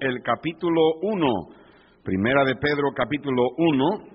[0.00, 1.26] el capítulo 1,
[2.02, 4.14] primera de Pedro capítulo 1,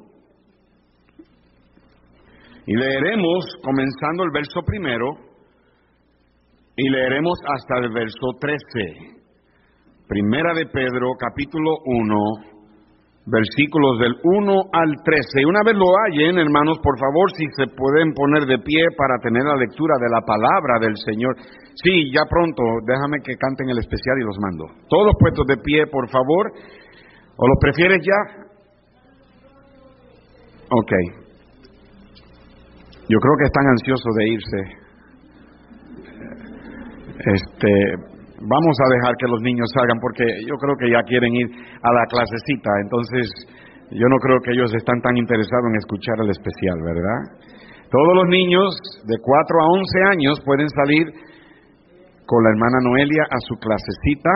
[2.67, 5.29] y leeremos comenzando el verso primero
[6.75, 9.19] y leeremos hasta el verso 13.
[10.07, 12.58] Primera de Pedro capítulo 1,
[13.29, 15.41] versículos del 1 al 13.
[15.41, 19.17] Y una vez lo hallen, hermanos, por favor, si se pueden poner de pie para
[19.21, 21.35] tener la lectura de la palabra del Señor.
[21.83, 24.65] Sí, ya pronto, déjame que canten el especial y los mando.
[24.89, 26.51] Todos puestos de pie, por favor.
[27.37, 28.49] ¿O los prefieres ya?
[30.71, 30.91] Ok.
[33.07, 34.79] Yo creo que están ansiosos de irse.
[37.19, 41.47] Este, vamos a dejar que los niños salgan porque yo creo que ya quieren ir
[41.83, 43.27] a la clasecita, entonces
[43.91, 47.19] yo no creo que ellos están tan interesados en escuchar el especial, ¿verdad?
[47.89, 48.69] Todos los niños
[49.07, 51.09] de 4 a 11 años pueden salir
[52.25, 54.29] con la hermana Noelia a su clasecita.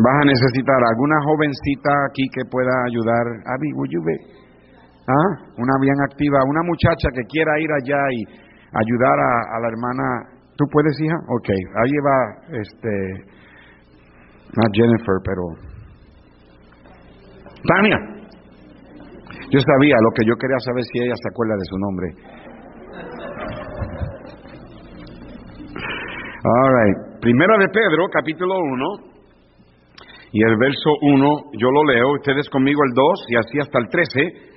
[0.00, 3.24] Vas a necesitar alguna jovencita aquí que pueda ayudar.
[3.52, 4.00] Abby, would you
[5.06, 5.52] ¿Ah?
[5.58, 8.24] Una bien activa, una muchacha que quiera ir allá y
[8.72, 11.16] ayudar a la hermana ¿Tú puedes, hija?
[11.28, 12.90] Ok, ahí va, este,
[14.54, 15.42] no Jennifer, pero...
[17.66, 17.98] Tania.
[19.50, 22.06] Yo sabía, lo que yo quería saber si ella se acuerda de su nombre.
[26.44, 27.20] All right.
[27.20, 29.14] Primera de Pedro, capítulo 1,
[30.32, 33.88] y el verso 1, yo lo leo, ustedes conmigo el 2 y así hasta el
[33.88, 34.53] 13.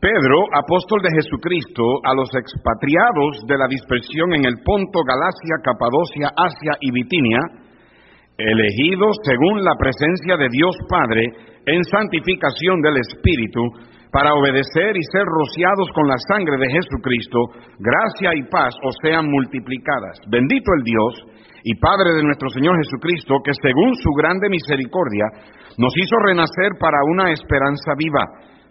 [0.00, 6.28] Pedro, apóstol de Jesucristo, a los expatriados de la dispersión en el Ponto, Galacia, Capadocia,
[6.36, 7.40] Asia y Bitinia,
[8.36, 11.24] elegidos según la presencia de Dios Padre
[11.64, 13.64] en santificación del Espíritu,
[14.12, 17.40] para obedecer y ser rociados con la sangre de Jesucristo,
[17.80, 20.20] gracia y paz os sean multiplicadas.
[20.28, 21.24] Bendito el Dios
[21.64, 25.24] y Padre de nuestro Señor Jesucristo, que según su grande misericordia
[25.78, 28.55] nos hizo renacer para una esperanza viva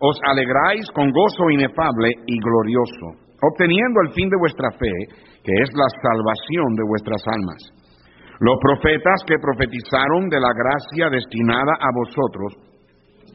[0.00, 4.92] os alegráis con gozo inefable y glorioso obteniendo el fin de vuestra fe,
[5.44, 7.60] que es la salvación de vuestras almas.
[8.40, 12.52] Los profetas que profetizaron de la gracia destinada a vosotros,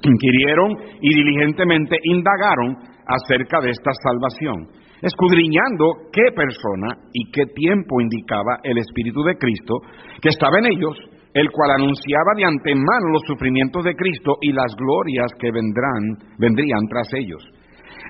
[0.03, 4.67] inquirieron y diligentemente indagaron acerca de esta salvación,
[5.01, 9.77] escudriñando qué persona y qué tiempo indicaba el Espíritu de Cristo
[10.21, 10.97] que estaba en ellos,
[11.33, 16.87] el cual anunciaba de antemano los sufrimientos de Cristo y las glorias que vendrán, vendrían
[16.89, 17.41] tras ellos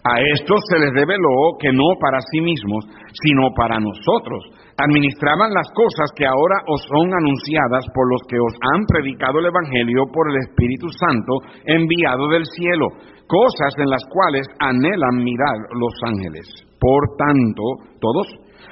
[0.03, 2.85] a estos se les reveló que no para sí mismos,
[3.21, 4.41] sino para nosotros.
[4.77, 9.45] Administraban las cosas que ahora os son anunciadas por los que os han predicado el
[9.45, 11.33] Evangelio por el Espíritu Santo
[11.65, 12.87] enviado del cielo,
[13.27, 16.49] cosas en las cuales anhelan mirar los ángeles.
[16.79, 17.61] Por tanto,
[18.01, 18.25] todos,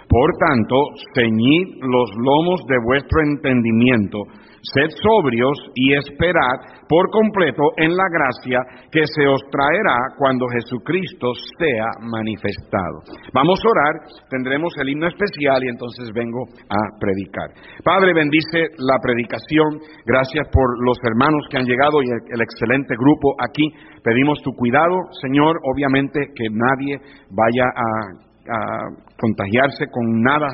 [0.10, 0.76] por tanto,
[1.14, 4.18] ceñid los lomos de vuestro entendimiento
[4.62, 8.60] Sed sobrios y esperad por completo en la gracia
[8.92, 13.00] que se os traerá cuando Jesucristo sea manifestado.
[13.34, 13.94] Vamos a orar,
[14.30, 17.56] tendremos el himno especial y entonces vengo a predicar.
[17.84, 19.80] Padre, bendice la predicación.
[20.06, 23.64] Gracias por los hermanos que han llegado y el, excelente grupo aquí.
[24.04, 27.00] Pedimos tu cuidado, Señor, obviamente que nadie
[27.32, 30.50] vaya a, a contagiarse con nada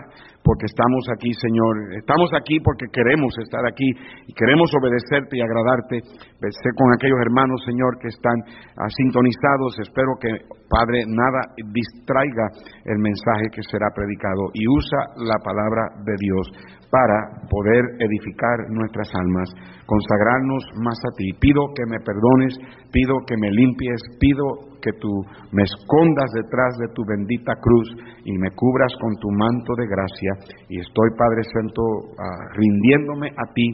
[0.46, 1.74] porque estamos aquí, Señor.
[1.98, 3.90] Estamos aquí porque queremos estar aquí
[4.30, 6.06] y queremos obedecerte y agradarte.
[6.06, 8.38] Sé con aquellos hermanos, Señor, que están
[8.78, 9.74] ah, sintonizados.
[9.82, 10.30] Espero que,
[10.70, 12.46] Padre, nada distraiga
[12.86, 16.46] el mensaje que será predicado y usa la palabra de Dios
[16.94, 19.50] para poder edificar nuestras almas,
[19.90, 21.34] consagrarnos más a ti.
[21.42, 22.54] Pido que me perdones,
[22.94, 25.10] pido que me limpies, pido que tú
[25.52, 27.90] me escondas detrás de tu bendita cruz
[28.24, 30.32] y me cubras con tu manto de gracia.
[30.70, 31.82] Y estoy, Padre Santo,
[32.18, 33.68] ah, rindiéndome a ti,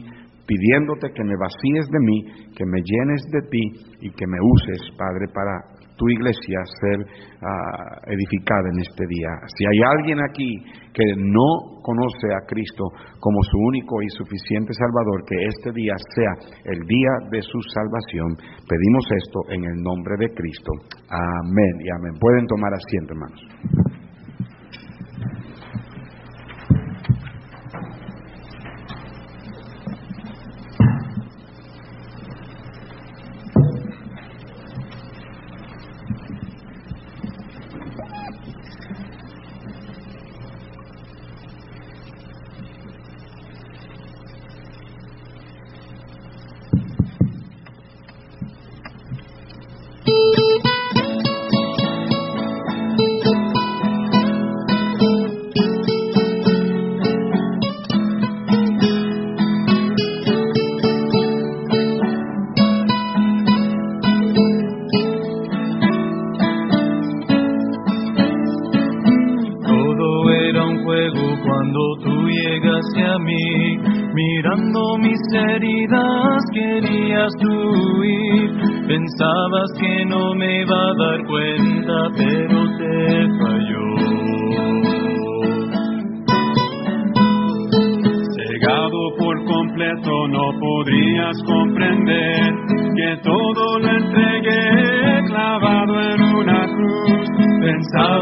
[0.46, 2.18] pidiéndote que me vacíes de mí,
[2.56, 3.64] que me llenes de ti
[4.00, 5.71] y que me uses, Padre, para
[6.02, 6.98] tu iglesia ser
[7.46, 9.30] ah, edificada en este día.
[9.54, 10.50] Si hay alguien aquí
[10.92, 12.84] que no conoce a Cristo
[13.20, 16.34] como su único y suficiente Salvador, que este día sea
[16.64, 18.34] el día de su salvación,
[18.66, 20.72] pedimos esto en el nombre de Cristo.
[21.08, 22.18] Amén y amén.
[22.18, 23.91] Pueden tomar asiento, hermanos.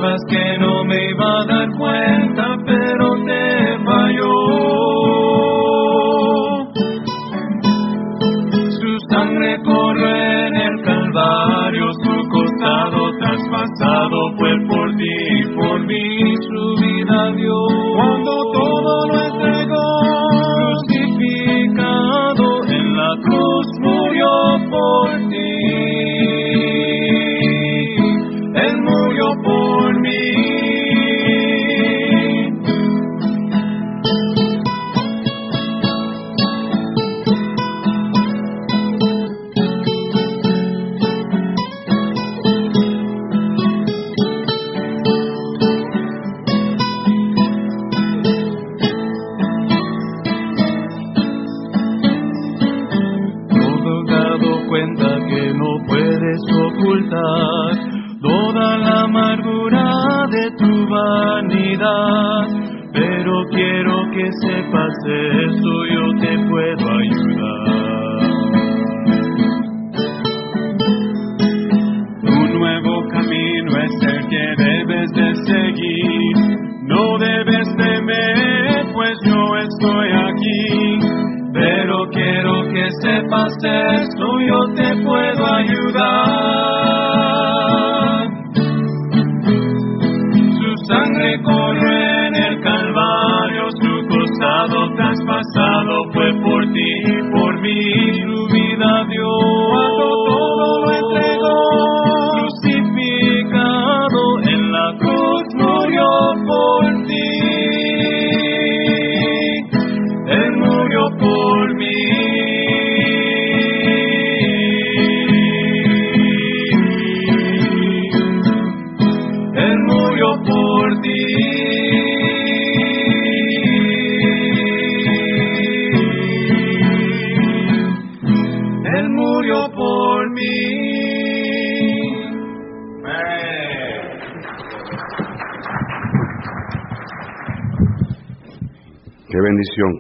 [0.01, 2.30] pensabas que no me iba a dar cuenta.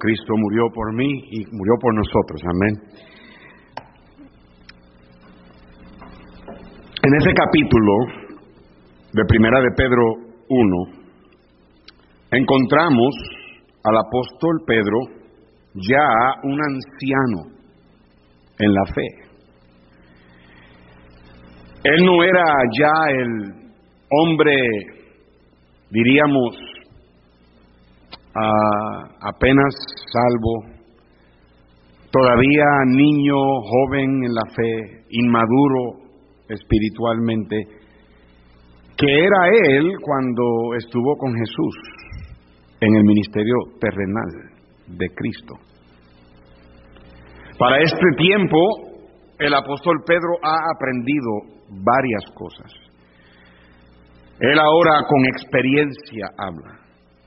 [0.00, 2.40] Cristo murió por mí y murió por nosotros.
[2.45, 2.75] Amén.
[7.02, 7.92] En ese capítulo
[9.12, 10.02] de Primera de Pedro
[10.49, 10.76] 1,
[12.33, 13.14] encontramos
[13.85, 14.99] al apóstol Pedro
[15.75, 16.07] ya
[16.42, 17.57] un anciano
[18.59, 19.20] en la fe.
[21.82, 22.44] Él no era
[22.78, 23.54] ya el
[24.10, 24.54] hombre,
[25.90, 26.56] diríamos,
[29.22, 29.75] apenas
[30.12, 30.80] salvo,
[32.10, 36.10] todavía niño, joven en la fe, inmaduro
[36.50, 37.56] espiritualmente,
[38.99, 41.75] que era él cuando estuvo con Jesús
[42.82, 44.28] en el ministerio terrenal
[44.87, 45.54] de Cristo.
[47.58, 48.58] Para este tiempo,
[49.38, 52.73] el apóstol Pedro ha aprendido varias cosas.
[54.41, 56.81] Él ahora con experiencia habla.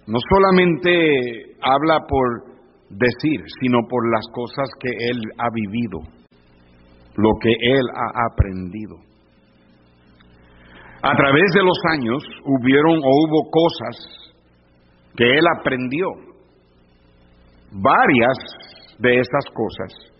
[0.07, 2.53] No solamente habla por
[2.89, 5.99] decir, sino por las cosas que él ha vivido,
[7.15, 8.97] lo que él ha aprendido.
[11.01, 14.33] A través de los años hubieron o hubo cosas
[15.15, 16.07] que él aprendió.
[17.71, 18.37] Varias
[18.99, 20.13] de esas cosas.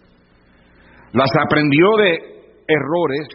[1.14, 2.34] Las aprendió de
[2.68, 3.28] errores,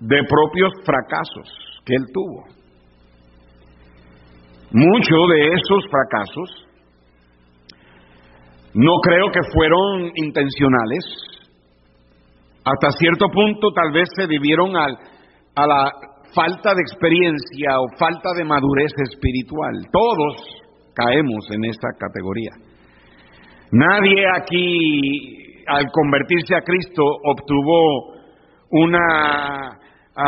[0.00, 2.44] de propios fracasos que él tuvo.
[4.72, 6.66] Muchos de esos fracasos
[8.74, 11.04] no creo que fueron intencionales.
[12.64, 14.98] Hasta cierto punto tal vez se debieron al,
[15.54, 15.92] a la
[16.34, 19.72] falta de experiencia o falta de madurez espiritual.
[19.90, 20.36] Todos
[20.94, 22.50] caemos en esta categoría.
[23.72, 28.14] Nadie aquí al convertirse a Cristo obtuvo
[28.70, 29.78] una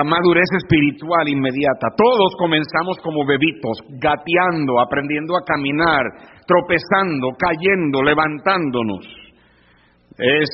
[0.05, 1.89] madurez espiritual inmediata.
[1.97, 6.05] Todos comenzamos como bebitos, gateando, aprendiendo a caminar,
[6.47, 9.07] tropezando, cayendo, levantándonos.
[10.19, 10.49] Es,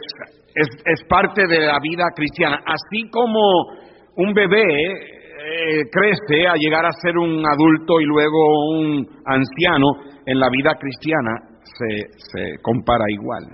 [0.54, 2.60] es, parte de la vida cristiana.
[2.64, 3.40] Así como
[4.16, 10.38] un bebé eh, crece a llegar a ser un adulto y luego un anciano, en
[10.38, 11.32] la vida cristiana
[11.64, 13.44] se, se compara igual.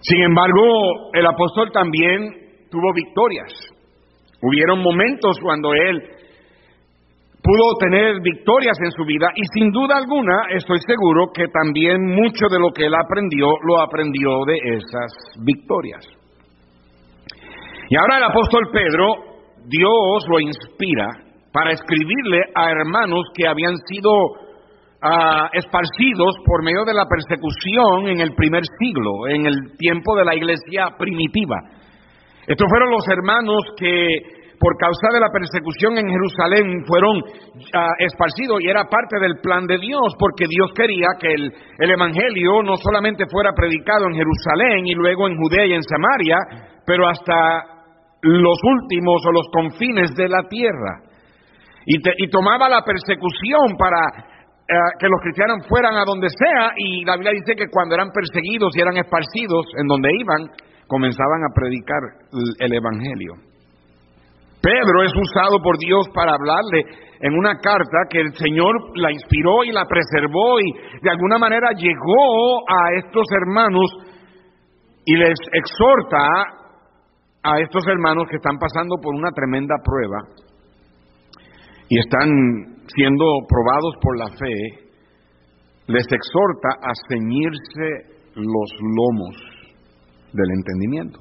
[0.00, 2.30] Sin embargo, el apóstol también
[2.70, 3.52] tuvo victorias.
[4.42, 6.00] Hubieron momentos cuando él
[7.42, 12.46] pudo tener victorias en su vida y sin duda alguna estoy seguro que también mucho
[12.50, 15.12] de lo que él aprendió lo aprendió de esas
[15.44, 16.06] victorias.
[17.88, 19.14] Y ahora el apóstol Pedro,
[19.66, 21.08] Dios lo inspira
[21.52, 24.10] para escribirle a hermanos que habían sido
[25.02, 30.24] ah, esparcidos por medio de la persecución en el primer siglo, en el tiempo de
[30.24, 31.56] la iglesia primitiva.
[32.50, 34.18] Estos fueron los hermanos que
[34.58, 37.22] por causa de la persecución en Jerusalén fueron
[37.72, 41.46] ah, esparcidos y era parte del plan de Dios, porque Dios quería que el,
[41.78, 46.38] el Evangelio no solamente fuera predicado en Jerusalén y luego en Judea y en Samaria,
[46.84, 47.62] pero hasta
[48.20, 51.06] los últimos o los confines de la tierra.
[51.86, 54.26] Y, y tomaba la persecución para
[54.66, 58.10] eh, que los cristianos fueran a donde sea, y la Biblia dice que cuando eran
[58.10, 60.50] perseguidos y eran esparcidos en donde iban,
[60.90, 62.02] comenzaban a predicar
[62.58, 63.34] el Evangelio.
[64.60, 66.84] Pedro es usado por Dios para hablarle
[67.20, 71.70] en una carta que el Señor la inspiró y la preservó y de alguna manera
[71.72, 73.88] llegó a estos hermanos
[75.06, 76.18] y les exhorta
[77.42, 80.18] a estos hermanos que están pasando por una tremenda prueba
[81.88, 82.28] y están
[82.94, 84.90] siendo probados por la fe,
[85.86, 89.49] les exhorta a ceñirse los lomos
[90.32, 91.20] del entendimiento.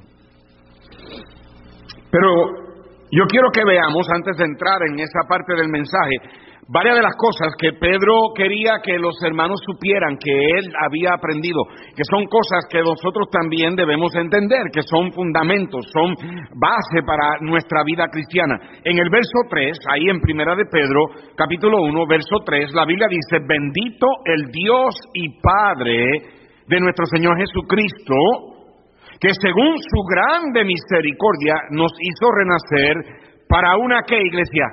[2.12, 2.30] Pero
[3.12, 6.16] yo quiero que veamos, antes de entrar en esa parte del mensaje,
[6.72, 11.64] varias de las cosas que Pedro quería que los hermanos supieran que él había aprendido,
[11.96, 16.14] que son cosas que nosotros también debemos entender, que son fundamentos, son
[16.54, 18.60] base para nuestra vida cristiana.
[18.84, 23.08] En el verso 3, ahí en Primera de Pedro, capítulo 1, verso 3, la Biblia
[23.10, 26.06] dice, bendito el Dios y Padre
[26.68, 28.59] de nuestro Señor Jesucristo,
[29.20, 32.96] que según su grande misericordia nos hizo renacer
[33.48, 34.66] para una qué iglesia?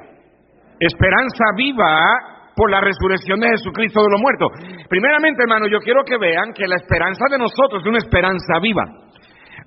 [0.79, 4.49] Esperanza viva por la resurrección de Jesucristo de los muertos.
[4.89, 8.85] Primeramente, hermano, yo quiero que vean que la esperanza de nosotros es una esperanza viva.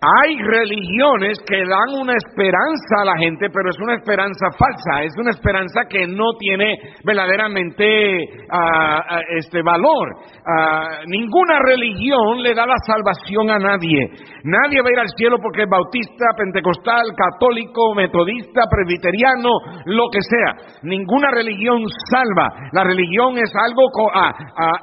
[0.02, 5.12] Hay religiones que dan una esperanza a la gente, pero es una esperanza falsa, es
[5.18, 10.08] una esperanza que no tiene verdaderamente ah, este valor.
[10.48, 14.08] Ah, ninguna religión le da la salvación a nadie.
[14.46, 19.52] Nadie va a ir al cielo porque es bautista, pentecostal, católico, metodista, presbiteriano,
[19.84, 20.80] lo que sea.
[20.84, 22.48] Ninguna religión salva.
[22.72, 23.84] La religión es algo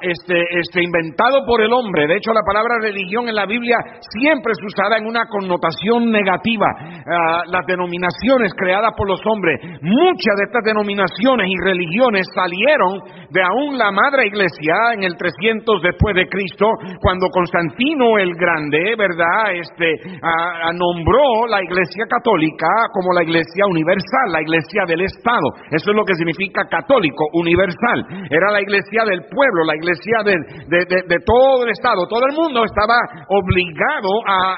[0.01, 2.05] este, este, inventado por el hombre.
[2.05, 3.77] De hecho, la palabra religión en la Biblia
[4.13, 6.67] siempre es usada en una connotación negativa.
[7.47, 12.99] Las denominaciones creadas por los hombres, muchas de estas denominaciones y religiones salieron
[13.29, 16.67] de aún la madre iglesia en el 300 después de Cristo,
[17.01, 19.53] cuando Constantino el Grande, ¿verdad?
[19.53, 19.95] Este,
[20.73, 25.47] nombró la iglesia católica como la iglesia universal, la iglesia del Estado.
[25.71, 28.05] Eso es lo que significa católico, universal.
[28.29, 32.07] Era la iglesia del pueblo, la iglesia de, de todo el Estado.
[32.07, 32.97] Todo el mundo estaba
[33.29, 34.57] obligado a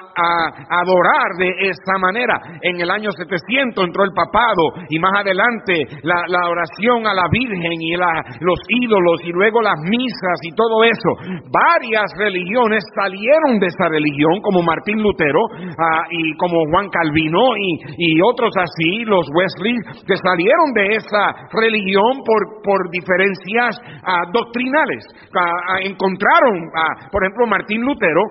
[0.69, 2.39] adorar de esa manera.
[2.62, 7.81] En el año 700 entró el papado y más adelante la, oración a la Virgen
[7.81, 11.12] y los ídolos y luego las misas y todo eso.
[11.51, 15.41] Varias religiones salieron de esa religión, como Martín Lutero
[15.77, 22.24] ah, y como Juan Calvino y, otros así, los Wesley, que salieron de esa religión
[22.25, 25.05] por, por diferencias ah, doctrinales.
[25.36, 26.69] Ah, encontraron,
[27.12, 28.24] por ejemplo, Martín Lutero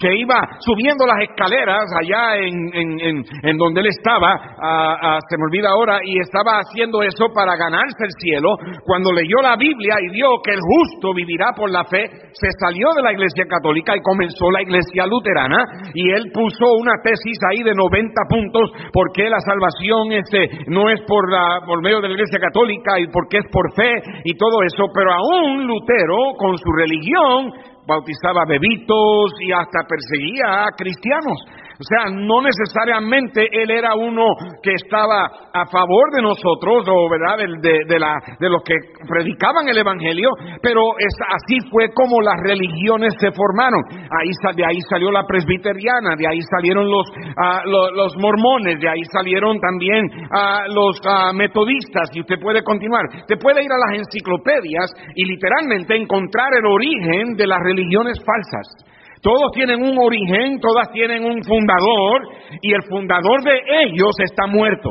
[0.00, 6.00] que iba subiendo las escaleras allá en, en, donde él estaba, se me olvida ahora,
[6.04, 10.52] y estaba haciendo eso para ganarse el cielo, cuando leyó la Biblia y vio que
[10.52, 14.62] el justo vivirá por la fe, se salió de la iglesia católica y comenzó la
[14.62, 20.48] iglesia luterana, y él puso una tesis ahí de 90 puntos, porque la salvación este,
[20.68, 24.02] no es por, la, por medio de la iglesia católica y porque es por fe
[24.24, 27.52] y todo eso, pero aún Lutero, con su religión,
[27.86, 31.38] bautizaba bebitos y hasta perseguía a cristianos.
[31.82, 34.22] O sea, no necesariamente él era uno
[34.62, 38.76] que estaba a favor de nosotros, o verdad, de, de, la, de los que
[39.08, 40.30] predicaban el Evangelio,
[40.62, 43.82] pero es, así fue como las religiones se formaron.
[44.14, 49.02] Ahí, de ahí salió la presbiteriana, de ahí salieron los, uh, los, mormones, de ahí
[49.12, 53.06] salieron también uh, los uh, metodistas, y usted puede continuar.
[53.12, 58.92] Usted puede ir a las enciclopedias y literalmente encontrar el origen de las religiones falsas.
[59.22, 62.22] Todos tienen un origen, todas tienen un fundador
[62.60, 64.90] y el fundador de ellos está muerto.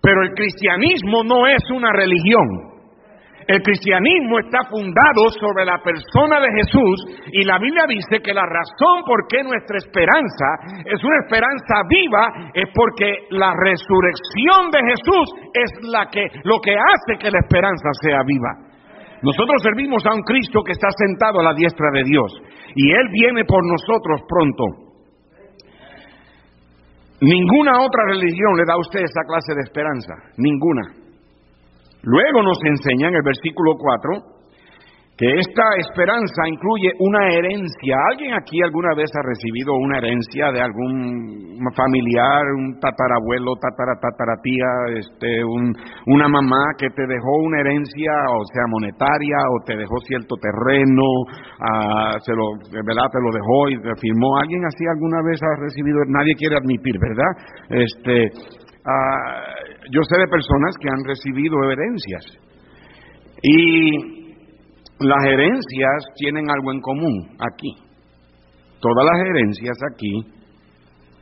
[0.00, 2.76] Pero el cristianismo no es una religión.
[3.46, 6.96] El cristianismo está fundado sobre la persona de Jesús
[7.30, 12.50] y la Biblia dice que la razón por qué nuestra esperanza es una esperanza viva
[12.54, 17.88] es porque la resurrección de Jesús es la que lo que hace que la esperanza
[18.02, 18.65] sea viva.
[19.22, 22.32] Nosotros servimos a un Cristo que está sentado a la diestra de Dios
[22.74, 24.64] y Él viene por nosotros pronto.
[27.20, 30.92] Ninguna otra religión le da a usted esa clase de esperanza, ninguna.
[32.02, 34.35] Luego nos enseña en el versículo 4
[35.16, 37.96] que esta esperanza incluye una herencia.
[38.12, 45.42] ¿Alguien aquí alguna vez ha recibido una herencia de algún familiar, un tatarabuelo, tataratataratia, este,
[45.42, 45.72] un,
[46.06, 51.00] una mamá que te dejó una herencia, o sea, monetaria, o te dejó cierto terreno,
[51.00, 52.52] uh, se lo,
[52.84, 53.08] ¿verdad?
[53.08, 54.36] Te lo dejó y te firmó.
[54.36, 55.96] ¿Alguien así alguna vez ha recibido?
[56.08, 57.32] Nadie quiere admitir, ¿verdad?
[57.70, 58.28] Este,
[58.84, 62.36] uh, yo sé de personas que han recibido herencias.
[63.42, 64.15] Y
[64.98, 67.74] las herencias tienen algo en común aquí.
[68.80, 70.24] Todas las herencias aquí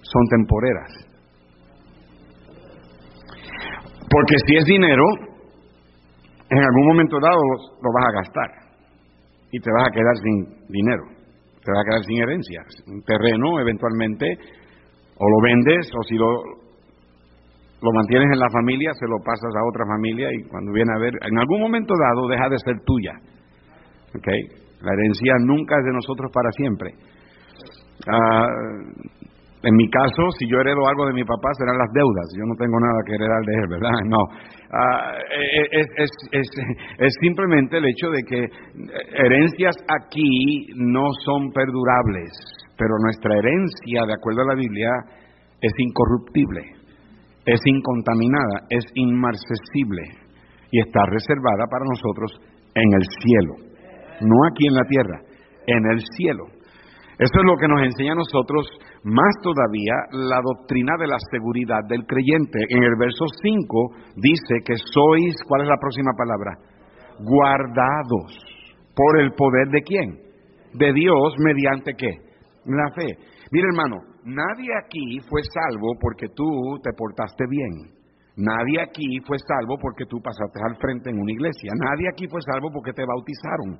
[0.02, 0.90] son temporeras.
[4.10, 5.04] Porque si es dinero,
[6.50, 7.40] en algún momento dado
[7.82, 8.50] lo vas a gastar
[9.50, 11.02] y te vas a quedar sin dinero,
[11.64, 12.66] te vas a quedar sin herencias.
[12.86, 14.26] Un terreno eventualmente
[15.16, 16.30] o lo vendes o si lo,
[17.82, 21.00] lo mantienes en la familia, se lo pasas a otra familia y cuando viene a
[21.00, 23.14] ver, en algún momento dado deja de ser tuya
[24.18, 24.40] Okay.
[24.84, 26.90] La herencia nunca es de nosotros para siempre.
[28.06, 28.46] Ah,
[29.64, 32.26] en mi caso, si yo heredo algo de mi papá, serán las deudas.
[32.36, 33.96] Yo no tengo nada que heredar de él, ¿verdad?
[34.06, 34.20] No.
[34.76, 35.14] Ah,
[35.72, 36.48] es, es, es,
[36.98, 38.48] es, simplemente el hecho de que
[39.14, 42.32] herencias aquí no son perdurables,
[42.76, 44.90] pero nuestra herencia, de acuerdo a la Biblia,
[45.60, 46.62] es incorruptible,
[47.46, 50.02] es incontaminada, es inmarcesible
[50.72, 52.32] y está reservada para nosotros
[52.74, 53.63] en el cielo
[54.20, 55.20] no aquí en la tierra,
[55.66, 56.46] en el cielo.
[57.18, 58.66] Eso es lo que nos enseña a nosotros
[59.04, 62.58] más todavía la doctrina de la seguridad del creyente.
[62.68, 66.58] En el verso 5 dice que sois, ¿cuál es la próxima palabra?
[67.20, 68.34] Guardados
[68.96, 70.18] por el poder de quién?
[70.74, 72.10] De Dios mediante qué?
[72.66, 73.06] La fe.
[73.52, 77.94] Mira hermano, nadie aquí fue salvo porque tú te portaste bien.
[78.36, 81.70] Nadie aquí fue salvo porque tú pasaste al frente en una iglesia.
[81.78, 83.78] Nadie aquí fue salvo porque te bautizaron.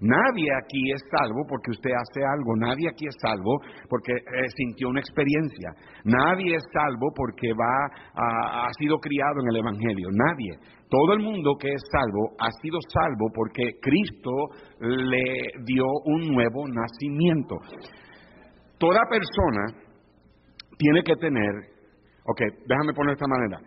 [0.00, 4.88] Nadie aquí es salvo porque usted hace algo, nadie aquí es salvo porque eh, sintió
[4.88, 5.72] una experiencia,
[6.04, 10.58] nadie es salvo porque va ha sido criado en el Evangelio, nadie.
[10.88, 14.30] Todo el mundo que es salvo ha sido salvo porque Cristo
[14.80, 17.56] le dio un nuevo nacimiento.
[18.78, 19.82] Toda persona
[20.76, 21.50] tiene que tener,
[22.26, 23.58] ok, déjame poner de esta manera,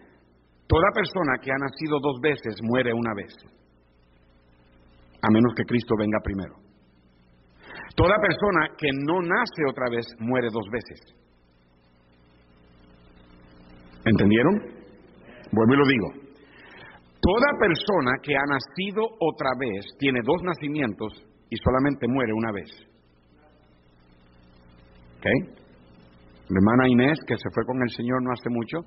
[0.68, 3.34] toda persona que ha nacido dos veces muere una vez
[5.22, 6.56] a menos que Cristo venga primero.
[7.96, 11.00] Toda persona que no nace otra vez muere dos veces.
[14.06, 14.56] ¿Entendieron?
[15.52, 16.30] Vuelvo y lo digo.
[17.20, 21.14] Toda persona que ha nacido otra vez tiene dos nacimientos
[21.50, 22.70] y solamente muere una vez.
[25.18, 25.26] ¿Ok?
[26.50, 28.78] Mi hermana Inés, que se fue con el Señor no hace mucho,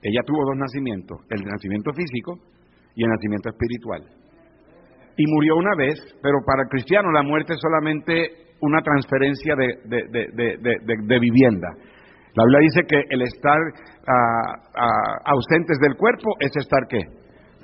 [0.00, 2.38] ella tuvo dos nacimientos, el nacimiento físico
[2.94, 4.25] y el nacimiento espiritual
[5.16, 11.18] y murió una vez, pero para el cristiano la muerte es solamente una transferencia de,
[11.20, 11.68] vivienda.
[12.34, 13.58] La Biblia dice que el estar
[14.06, 17.00] ah, ah, ausentes del cuerpo es estar qué?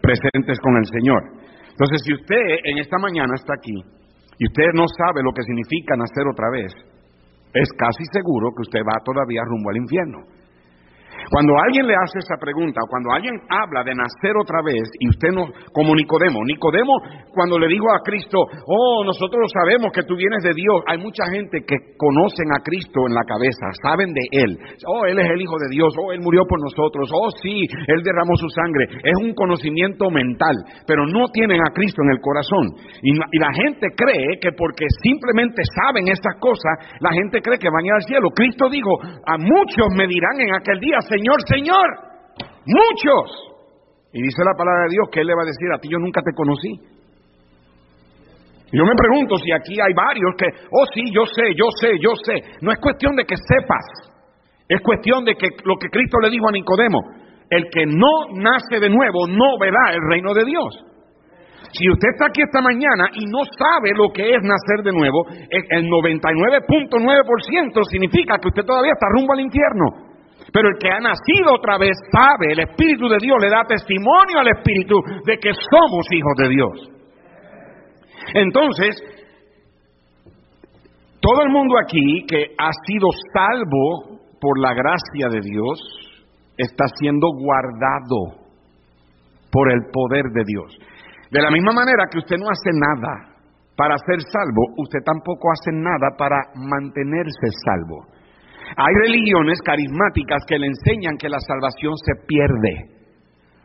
[0.01, 1.23] Presentes con el Señor.
[1.71, 3.77] Entonces, si usted en esta mañana está aquí
[4.39, 6.73] y usted no sabe lo que significa nacer otra vez,
[7.55, 10.19] es casi seguro que usted va todavía rumbo al infierno.
[11.31, 15.31] Cuando alguien le hace esa pregunta, cuando alguien habla de nacer otra vez, y usted
[15.31, 16.95] no, como Nicodemo, Nicodemo
[17.33, 21.25] cuando le dijo a Cristo, oh, nosotros sabemos que tú vienes de Dios, hay mucha
[21.33, 25.41] gente que conocen a Cristo en la cabeza, saben de Él, oh, Él es el
[25.41, 29.17] Hijo de Dios, oh, Él murió por nosotros, oh, sí, Él derramó su sangre, es
[29.23, 30.55] un conocimiento mental,
[30.87, 32.67] pero no tienen a Cristo en el corazón.
[33.03, 37.83] Y, la gente cree que porque simplemente saben esas cosas, la gente cree que van
[37.83, 38.31] a ir al cielo.
[38.31, 41.89] Cristo dijo, a muchos me dirán en aquel día, Señor, Señor.
[42.65, 43.53] Muchos.
[44.13, 45.99] Y dice la palabra de Dios que Él le va a decir, a ti yo
[45.99, 46.81] nunca te conocí.
[48.73, 52.17] Yo me pregunto si aquí hay varios que, oh sí, yo sé, yo sé, yo
[52.25, 52.41] sé.
[52.63, 53.85] No es cuestión de que sepas,
[54.67, 57.01] es cuestión de que lo que Cristo le dijo a Nicodemo,
[57.51, 60.87] el que no nace de nuevo no verá el reino de Dios.
[61.73, 65.27] Si usted está aquí esta mañana y no sabe lo que es nacer de nuevo,
[65.29, 70.12] el 99.9% significa que usted todavía está rumbo al infierno.
[70.53, 74.39] Pero el que ha nacido otra vez sabe, el Espíritu de Dios le da testimonio
[74.39, 76.93] al Espíritu de que somos hijos de Dios.
[78.35, 78.97] Entonces,
[81.21, 85.81] todo el mundo aquí que ha sido salvo por la gracia de Dios
[86.59, 88.43] está siendo guardado
[89.51, 90.77] por el poder de Dios.
[91.31, 93.37] De la misma manera que usted no hace nada
[93.77, 98.05] para ser salvo, usted tampoco hace nada para mantenerse salvo.
[98.77, 103.03] Hay religiones carismáticas que le enseñan que la salvación se pierde.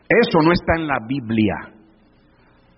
[0.08, 1.54] Eso no está en la Biblia.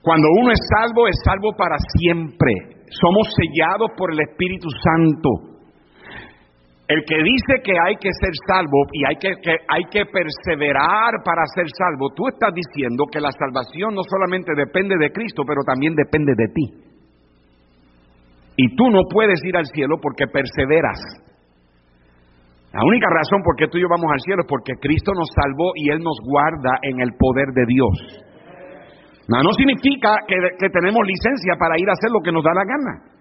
[0.03, 2.53] Cuando uno es salvo, es salvo para siempre.
[2.89, 5.51] Somos sellados por el Espíritu Santo.
[6.89, 9.31] El que dice que hay que ser salvo y hay que,
[9.69, 14.97] hay que perseverar para ser salvo, tú estás diciendo que la salvación no solamente depende
[14.99, 16.91] de Cristo, pero también depende de ti.
[18.57, 20.99] Y tú no puedes ir al cielo porque perseveras.
[22.73, 25.29] La única razón por qué tú y yo vamos al cielo es porque Cristo nos
[25.35, 28.25] salvó y Él nos guarda en el poder de Dios.
[29.27, 33.20] No, significa que tenemos licencia para ir a hacer lo que nos da la gana.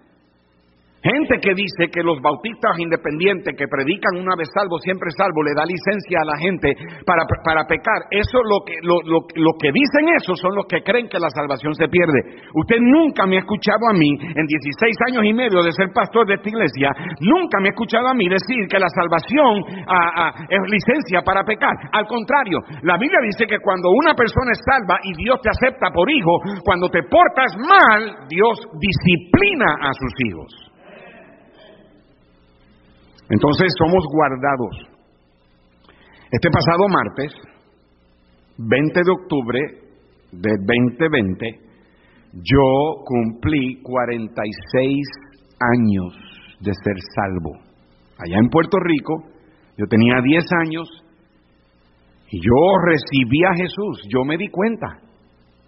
[1.00, 5.56] Gente que dice que los bautistas independientes que predican una vez salvo, siempre salvo, le
[5.56, 6.76] da licencia a la gente
[7.08, 8.04] para, para pecar.
[8.12, 11.32] Eso lo que, lo, lo, lo, que dicen eso son los que creen que la
[11.32, 12.44] salvación se pierde.
[12.52, 16.28] Usted nunca me ha escuchado a mí, en 16 años y medio de ser pastor
[16.28, 16.92] de esta iglesia,
[17.24, 19.64] nunca me ha escuchado a mí decir que la salvación
[20.52, 21.72] es licencia para pecar.
[21.92, 25.88] Al contrario, la Biblia dice que cuando una persona es salva y Dios te acepta
[25.88, 30.69] por hijo, cuando te portas mal, Dios disciplina a sus hijos.
[33.30, 34.90] Entonces somos guardados.
[36.32, 37.32] Este pasado martes,
[38.58, 39.60] 20 de octubre
[40.32, 41.60] del 2020,
[42.32, 45.06] yo cumplí 46
[45.60, 46.14] años
[46.60, 47.52] de ser salvo.
[48.18, 49.24] Allá en Puerto Rico,
[49.76, 50.88] yo tenía 10 años
[52.30, 54.02] y yo recibí a Jesús.
[54.08, 54.98] Yo me di cuenta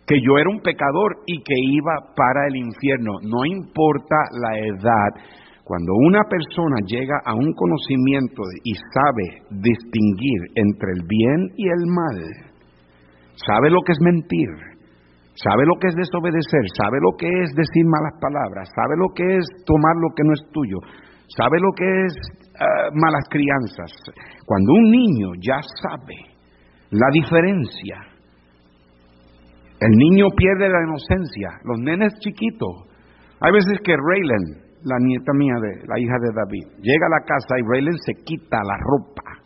[0.07, 3.13] que yo era un pecador y que iba para el infierno.
[3.23, 10.91] No importa la edad, cuando una persona llega a un conocimiento y sabe distinguir entre
[10.93, 12.19] el bien y el mal,
[13.37, 14.49] sabe lo que es mentir,
[15.35, 19.37] sabe lo que es desobedecer, sabe lo que es decir malas palabras, sabe lo que
[19.39, 20.79] es tomar lo que no es tuyo,
[21.37, 22.15] sabe lo que es
[22.59, 23.93] uh, malas crianzas.
[24.45, 26.17] Cuando un niño ya sabe
[26.91, 28.13] la diferencia,
[29.81, 32.87] el niño pierde la inocencia, los nenes chiquitos.
[33.41, 36.67] Hay veces que Raylan, la nieta mía, de la hija de David.
[36.83, 39.43] Llega a la casa y Raylen se quita la ropa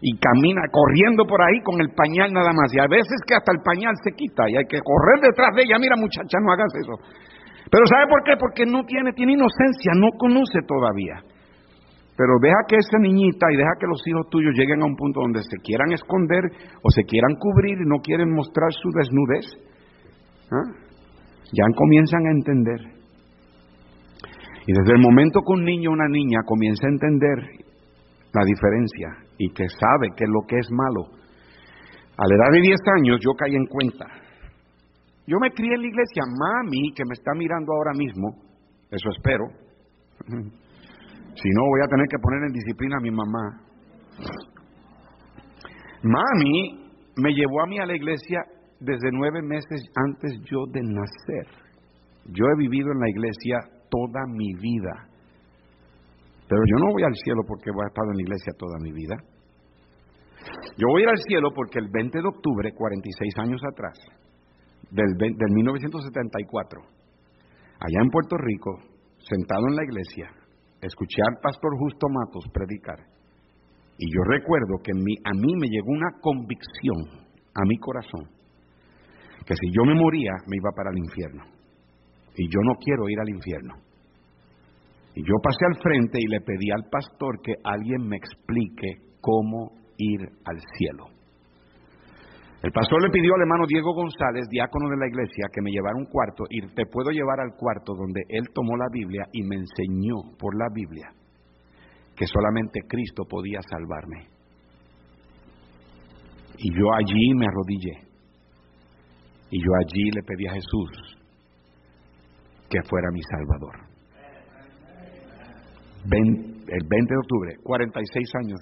[0.00, 2.72] y camina corriendo por ahí con el pañal nada más.
[2.74, 5.62] Y a veces que hasta el pañal se quita y hay que correr detrás de
[5.64, 5.78] ella.
[5.80, 6.94] Mira muchacha, no hagas eso.
[7.70, 8.36] Pero ¿sabe por qué?
[8.38, 11.18] Porque no tiene, tiene inocencia, no conoce todavía.
[12.16, 15.20] Pero deja que esa niñita y deja que los hijos tuyos lleguen a un punto
[15.20, 16.44] donde se quieran esconder
[16.82, 19.46] o se quieran cubrir y no quieren mostrar su desnudez.
[20.50, 20.86] ¿Ah?
[21.52, 22.95] Ya comienzan a entender.
[24.66, 27.38] Y desde el momento que un niño o una niña comienza a entender
[28.32, 31.06] la diferencia y que sabe que lo que es malo,
[32.18, 34.06] a la edad de 10 años yo caí en cuenta.
[35.26, 38.34] Yo me crié en la iglesia, mami, que me está mirando ahora mismo,
[38.90, 39.44] eso espero.
[41.36, 43.60] Si no, voy a tener que poner en disciplina a mi mamá.
[46.02, 48.40] Mami me llevó a mí a la iglesia
[48.80, 51.46] desde nueve meses antes yo de nacer.
[52.26, 53.58] Yo he vivido en la iglesia
[53.90, 55.08] toda mi vida.
[56.48, 58.92] Pero yo no voy al cielo porque voy a estar en la iglesia toda mi
[58.92, 59.16] vida.
[60.78, 63.98] Yo voy a ir al cielo porque el 20 de octubre, 46 años atrás,
[64.90, 66.80] del, del 1974,
[67.80, 68.78] allá en Puerto Rico,
[69.18, 70.30] sentado en la iglesia,
[70.80, 73.00] escuché al pastor Justo Matos predicar.
[73.98, 78.36] Y yo recuerdo que a mí me llegó una convicción a mi corazón
[79.46, 81.44] que si yo me moría me iba para el infierno.
[82.36, 83.74] Y yo no quiero ir al infierno.
[85.14, 89.72] Y yo pasé al frente y le pedí al pastor que alguien me explique cómo
[89.96, 91.06] ir al cielo.
[92.62, 95.96] El pastor le pidió al hermano Diego González, diácono de la iglesia, que me llevara
[95.96, 99.56] un cuarto y te puedo llevar al cuarto donde él tomó la Biblia y me
[99.56, 101.12] enseñó por la Biblia
[102.16, 104.26] que solamente Cristo podía salvarme.
[106.58, 108.08] Y yo allí me arrodillé.
[109.50, 111.15] Y yo allí le pedí a Jesús
[112.68, 113.76] que fuera mi Salvador.
[116.04, 118.60] el 20 de octubre, 46 años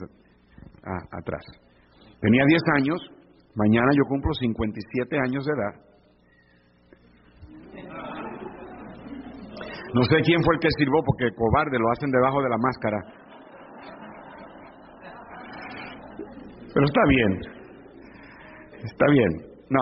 [1.10, 1.44] atrás.
[2.20, 3.00] Tenía 10 años,
[3.54, 5.84] mañana yo cumplo 57 años de edad.
[9.94, 12.98] No sé quién fue el que sirvó porque cobarde lo hacen debajo de la máscara.
[16.74, 17.40] Pero está bien.
[18.82, 19.30] Está bien.
[19.70, 19.80] No,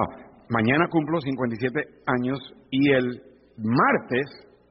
[0.50, 2.38] mañana cumplo 57 años
[2.70, 4.26] y el martes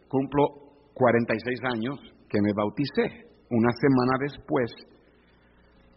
[0.07, 0.47] cumplo
[0.93, 3.27] 46 años que me bauticé.
[3.49, 4.71] Una semana después,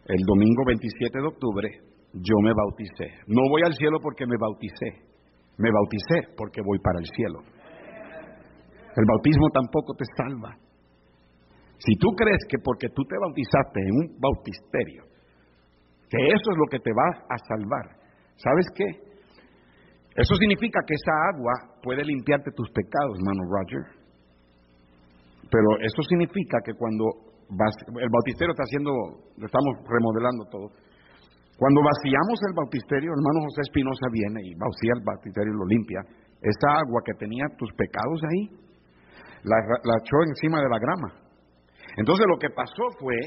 [0.06, 1.68] el domingo 27 de octubre,
[2.12, 3.22] yo me bauticé.
[3.26, 5.06] No voy al cielo porque me bauticé.
[5.58, 7.40] Me bauticé porque voy para el cielo.
[8.96, 10.56] El bautismo tampoco te salva.
[11.78, 15.04] Si tú crees que porque tú te bautizaste en un bautisterio,
[16.08, 18.04] que eso es lo que te va a salvar,
[18.36, 18.84] ¿Sabes qué?
[20.14, 23.82] Eso significa que esa agua puede limpiarte tus pecados, hermano Roger.
[25.50, 27.04] Pero eso significa que cuando
[27.50, 28.90] el bautisterio está haciendo,
[29.42, 30.66] estamos remodelando todo.
[31.58, 36.00] Cuando vaciamos el bautisterio, hermano José Espinosa viene y vacía el bautisterio y lo limpia.
[36.42, 38.42] Esa agua que tenía tus pecados ahí,
[39.42, 41.10] la, la echó encima de la grama.
[41.96, 43.18] Entonces lo que pasó fue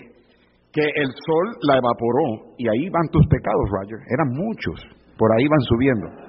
[0.71, 3.99] que el sol la evaporó y ahí van tus pecados, Roger.
[4.11, 4.77] Eran muchos.
[5.17, 6.26] Por ahí van subiendo.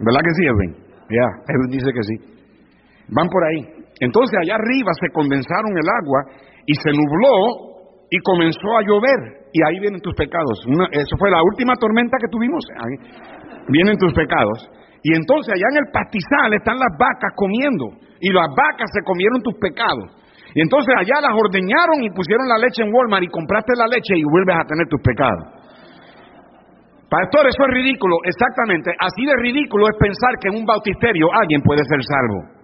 [0.00, 0.72] ¿Verdad que sí, Edwin?
[1.08, 2.16] Ya, Edwin dice que sí.
[3.08, 3.86] Van por ahí.
[4.00, 6.20] Entonces allá arriba se condensaron el agua
[6.66, 9.48] y se nubló y comenzó a llover.
[9.52, 10.66] Y ahí vienen tus pecados.
[10.92, 12.64] eso fue la última tormenta que tuvimos.
[12.76, 12.96] Ahí
[13.68, 14.68] vienen tus pecados.
[15.02, 17.94] Y entonces allá en el pastizal están las vacas comiendo.
[18.20, 20.12] Y las vacas se comieron tus pecados.
[20.54, 24.16] Y entonces allá las ordeñaron y pusieron la leche en Walmart y compraste la leche
[24.16, 25.55] y vuelves a tener tus pecados.
[27.08, 28.16] Pastor, eso es ridículo.
[28.24, 28.90] Exactamente.
[28.98, 32.56] Así de ridículo es pensar que en un bautisterio alguien puede ser salvo.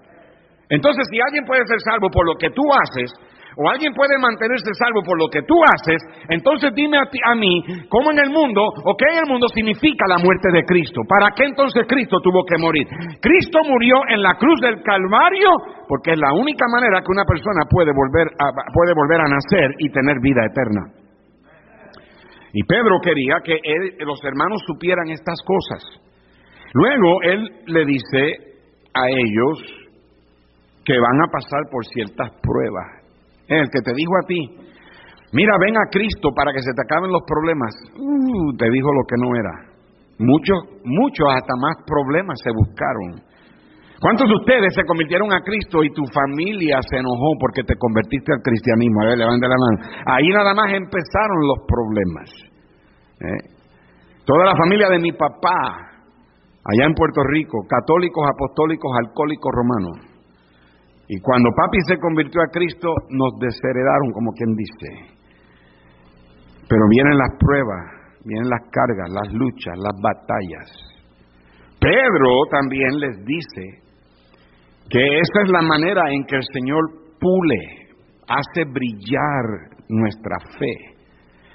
[0.68, 3.12] Entonces, si alguien puede ser salvo por lo que tú haces,
[3.56, 7.62] o alguien puede mantenerse salvo por lo que tú haces, entonces dime a, a mí,
[7.88, 11.02] ¿cómo en el mundo, o qué en el mundo significa la muerte de Cristo?
[11.08, 12.86] ¿Para qué entonces Cristo tuvo que morir?
[13.20, 15.50] Cristo murió en la cruz del Calvario
[15.88, 19.70] porque es la única manera que una persona puede volver a, puede volver a nacer
[19.78, 21.01] y tener vida eterna.
[22.52, 23.56] Y Pedro quería que
[24.04, 26.02] los hermanos supieran estas cosas.
[26.74, 28.52] Luego él le dice
[28.94, 29.58] a ellos
[30.84, 33.02] que van a pasar por ciertas pruebas.
[33.48, 34.40] El que te dijo a ti,
[35.32, 39.04] mira, ven a Cristo para que se te acaben los problemas, uh, te dijo lo
[39.08, 39.72] que no era.
[40.18, 43.31] Muchos, muchos hasta más problemas se buscaron
[44.02, 48.34] ¿Cuántos de ustedes se convirtieron a Cristo y tu familia se enojó porque te convertiste
[48.34, 48.98] al cristianismo?
[49.00, 49.78] A ver, levante la mano.
[50.10, 52.26] Ahí nada más empezaron los problemas.
[53.22, 53.46] ¿eh?
[54.26, 56.02] Toda la familia de mi papá,
[56.66, 59.96] allá en Puerto Rico, católicos, apostólicos, alcohólicos romanos.
[61.06, 65.14] Y cuando papi se convirtió a Cristo, nos desheredaron, como quien dice.
[66.66, 70.66] Pero vienen las pruebas, vienen las cargas, las luchas, las batallas.
[71.78, 73.81] Pedro también les dice
[74.90, 76.82] que esta es la manera en que el Señor
[77.20, 77.82] pule,
[78.28, 80.92] hace brillar nuestra fe.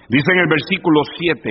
[0.10, 1.50] Dice en el versículo 7,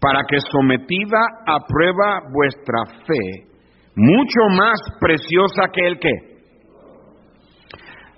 [0.00, 3.48] para que sometida a prueba vuestra fe,
[3.96, 6.12] mucho más preciosa que el que.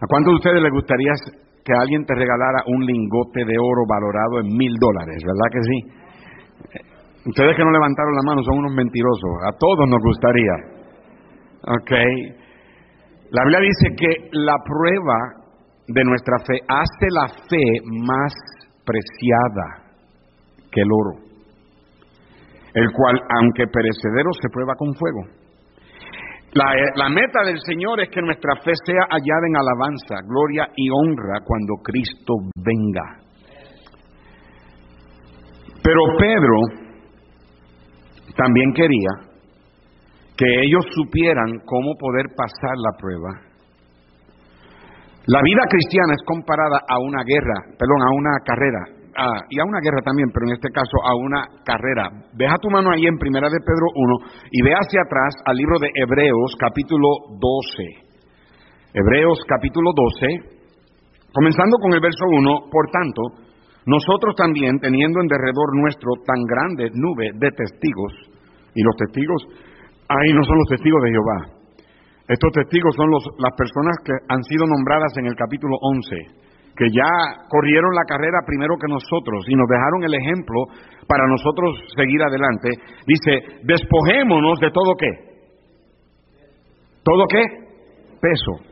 [0.01, 1.13] ¿A cuántos de ustedes les gustaría
[1.65, 5.23] que alguien te regalara un lingote de oro valorado en mil dólares?
[5.25, 6.01] ¿Verdad que sí?
[7.27, 9.31] Ustedes que no levantaron la mano son unos mentirosos.
[9.47, 10.57] A todos nos gustaría.
[11.63, 11.93] ¿Ok?
[13.33, 15.41] La Biblia dice que la prueba
[15.87, 18.33] de nuestra fe hace la fe más
[18.85, 19.95] preciada
[20.71, 21.19] que el oro,
[22.75, 25.41] el cual, aunque perecedero, se prueba con fuego.
[26.55, 30.91] La, la, meta del Señor es que nuestra fe sea hallada en alabanza, gloria y
[30.91, 33.21] honra cuando Cristo venga.
[35.85, 36.57] Pero Pedro
[38.37, 39.30] también quería
[40.41, 43.29] que ellos supieran cómo poder pasar la prueba.
[45.29, 48.83] La vida cristiana es comparada a una guerra, perdón, a una carrera,
[49.51, 52.09] y a una guerra también, pero en este caso a una carrera.
[52.33, 54.17] Deja tu mano ahí en Primera de Pedro 1
[54.51, 58.97] y ve hacia atrás al libro de Hebreos capítulo 12.
[58.97, 60.57] Hebreos capítulo 12,
[61.35, 63.23] comenzando con el verso 1, por tanto,
[63.85, 68.13] nosotros también, teniendo en derredor nuestro tan grande nube de testigos,
[68.75, 69.45] y los testigos,
[70.11, 71.61] ahí no son los testigos de Jehová,
[72.31, 76.15] estos testigos son las personas que han sido nombradas en el capítulo 11,
[76.77, 77.11] que ya
[77.49, 80.63] corrieron la carrera primero que nosotros y nos dejaron el ejemplo
[81.09, 82.71] para nosotros seguir adelante.
[83.05, 85.11] Dice, despojémonos de todo qué.
[87.03, 87.43] ¿Todo qué?
[88.23, 88.63] Peso.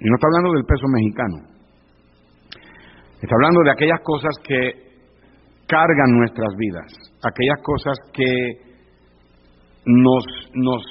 [0.00, 1.36] Y no está hablando del peso mexicano.
[3.22, 4.88] Está hablando de aquellas cosas que
[5.66, 6.92] cargan nuestras vidas,
[7.24, 8.67] aquellas cosas que
[9.88, 10.24] nos,
[10.54, 10.82] nos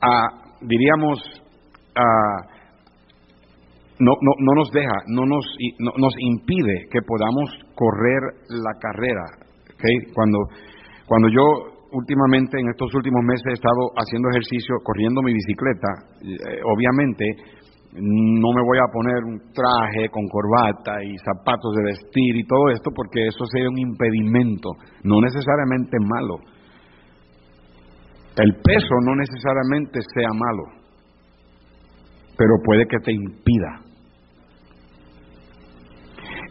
[0.00, 1.20] ah, diríamos,
[1.94, 2.40] ah,
[3.98, 5.44] no, no, no, nos deja, no nos,
[5.78, 9.24] nos impide que podamos correr la carrera.
[9.74, 10.12] ¿okay?
[10.14, 10.38] Cuando,
[11.06, 11.42] cuando yo
[11.92, 15.88] últimamente, en estos últimos meses, he estado haciendo ejercicio, corriendo mi bicicleta,
[16.22, 17.24] eh, obviamente
[17.98, 22.68] no me voy a poner un traje con corbata y zapatos de vestir y todo
[22.68, 24.70] esto porque eso sería un impedimento,
[25.04, 26.36] no necesariamente malo.
[28.36, 30.64] El peso no necesariamente sea malo,
[32.36, 33.80] pero puede que te impida.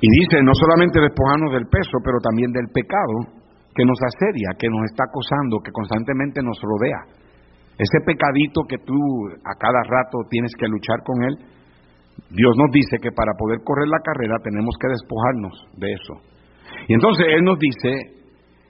[0.02, 4.70] Y dice, no solamente despojarnos del peso, pero también del pecado que nos asedia, que
[4.70, 7.02] nos está acosando, que constantemente nos rodea.
[7.78, 8.96] Ese pecadito que tú
[9.44, 11.36] a cada rato tienes que luchar con él,
[12.32, 16.14] Dios nos dice que para poder correr la carrera tenemos que despojarnos de eso.
[16.88, 17.92] Y entonces Él nos dice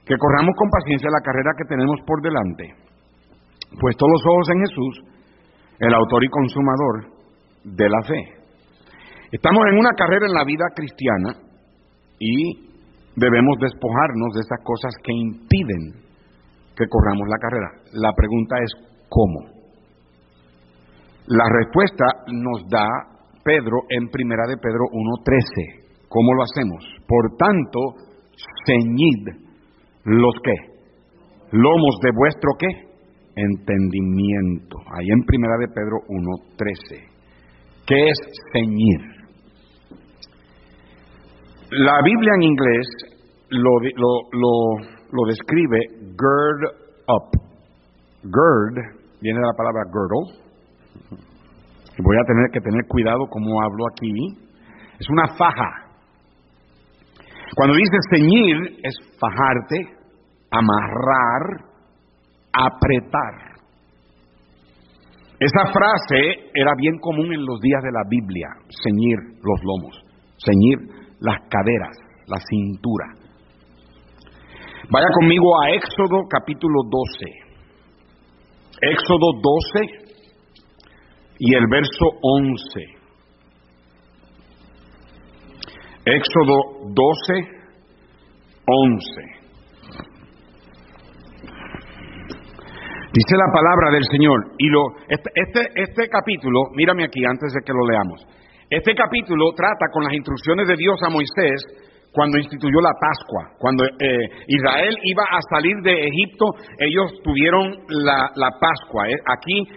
[0.04, 2.85] que corramos con paciencia la carrera que tenemos por delante,
[3.80, 5.04] puesto los ojos en Jesús,
[5.78, 6.94] el autor y consumador
[7.64, 8.36] de la fe.
[9.32, 11.34] Estamos en una carrera en la vida cristiana
[12.18, 12.70] y
[13.16, 16.06] debemos despojarnos de esas cosas que impiden
[16.76, 17.70] que corramos la carrera.
[17.92, 19.40] La pregunta es ¿Cómo?
[21.28, 22.86] La respuesta nos da
[23.42, 26.08] Pedro en Primera de Pedro 1.13.
[26.08, 26.84] ¿Cómo lo hacemos?
[27.06, 27.80] Por tanto,
[28.66, 29.46] ceñid
[30.04, 30.52] los que
[31.52, 32.68] lomos de vuestro qué?
[33.36, 34.78] Entendimiento.
[34.96, 37.16] Ahí en Primera de Pedro 1.13.
[37.86, 38.18] ¿Qué es
[38.52, 39.00] ceñir?
[41.70, 42.86] La Biblia en inglés
[43.50, 44.76] lo, lo,
[45.12, 45.78] lo describe
[46.16, 46.62] gird
[47.08, 47.30] up.
[48.22, 50.46] Gird viene de la palabra girdle.
[51.98, 54.12] Voy a tener que tener cuidado como hablo aquí.
[54.98, 55.86] Es una faja.
[57.54, 59.76] Cuando dice ceñir, es fajarte,
[60.50, 61.75] amarrar,
[62.56, 63.56] apretar.
[65.38, 68.48] Esa frase era bien común en los días de la Biblia,
[68.82, 70.00] ceñir los lomos,
[70.38, 70.78] ceñir
[71.20, 73.06] las caderas, la cintura.
[74.88, 77.46] Vaya conmigo a Éxodo capítulo 12.
[78.80, 80.06] Éxodo 12
[81.38, 82.96] y el verso 11.
[86.06, 86.56] Éxodo
[86.94, 87.34] 12,
[88.66, 89.35] 11.
[93.16, 94.52] Dice la palabra del Señor.
[94.58, 98.20] Y lo, este, este, este capítulo, mírame aquí antes de que lo leamos.
[98.68, 101.64] Este capítulo trata con las instrucciones de Dios a Moisés
[102.16, 103.52] cuando instituyó la Pascua.
[103.58, 106.46] Cuando eh, Israel iba a salir de Egipto,
[106.78, 109.04] ellos tuvieron la, Pascua.
[109.10, 109.20] Eh.
[109.36, 109.68] Aquí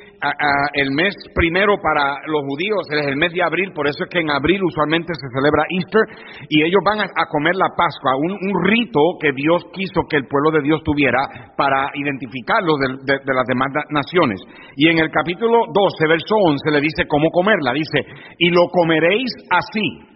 [0.73, 4.19] el mes primero para los judíos es el mes de abril, por eso es que
[4.19, 6.02] en abril usualmente se celebra Easter
[6.49, 10.52] y ellos van a, comer la Pascua, un, rito que Dios quiso que el pueblo
[10.52, 11.19] de Dios tuviera
[11.58, 14.39] para identificarlo de, de las demás naciones.
[14.78, 17.73] Y en el capítulo 12, verso 11, le dice cómo comerla.
[17.73, 18.06] Dice,
[18.38, 20.09] y lo comeréis así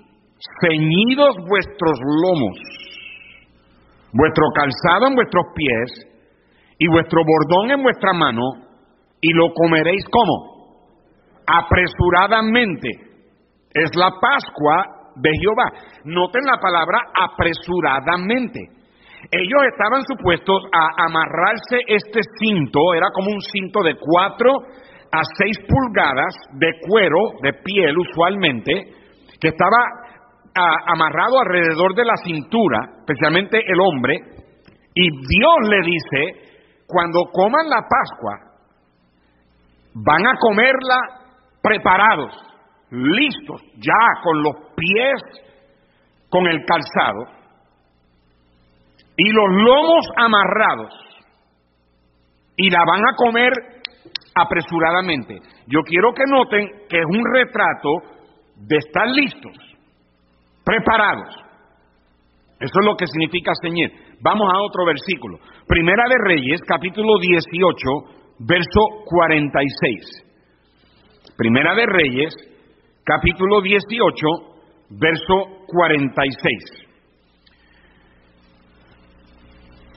[0.62, 2.58] ceñidos vuestros lomos,
[4.14, 6.14] vuestro calzado en vuestros pies
[6.78, 8.42] y vuestro bordón en vuestra mano,
[9.22, 10.90] y lo comeréis como?
[11.48, 12.90] Apresuradamente.
[13.74, 15.72] Es la Pascua de Jehová.
[16.04, 18.60] Noten la palabra apresuradamente.
[19.32, 24.52] Ellos estaban supuestos a amarrarse este cinto, era como un cinto de cuatro
[25.12, 28.74] a seis pulgadas de cuero, de piel usualmente,
[29.40, 30.03] que estaba
[30.56, 34.20] amarrado alrededor de la cintura, especialmente el hombre,
[34.94, 38.54] y Dios le dice, cuando coman la Pascua,
[39.96, 41.00] van a comerla
[41.62, 42.34] preparados,
[42.92, 45.22] listos, ya con los pies,
[46.30, 47.26] con el calzado,
[49.16, 50.94] y los lomos amarrados,
[52.56, 53.52] y la van a comer
[54.36, 55.40] apresuradamente.
[55.68, 57.90] Yo quiero que noten que es un retrato
[58.56, 59.73] de estar listos,
[60.64, 61.36] preparados.
[62.60, 63.92] Eso es lo que significa ceñir.
[64.22, 65.38] Vamos a otro versículo.
[65.68, 67.76] Primera de Reyes, capítulo 18,
[68.40, 70.24] verso 46.
[71.38, 72.34] Primera de Reyes,
[73.04, 74.16] capítulo 18,
[74.92, 76.84] verso 46.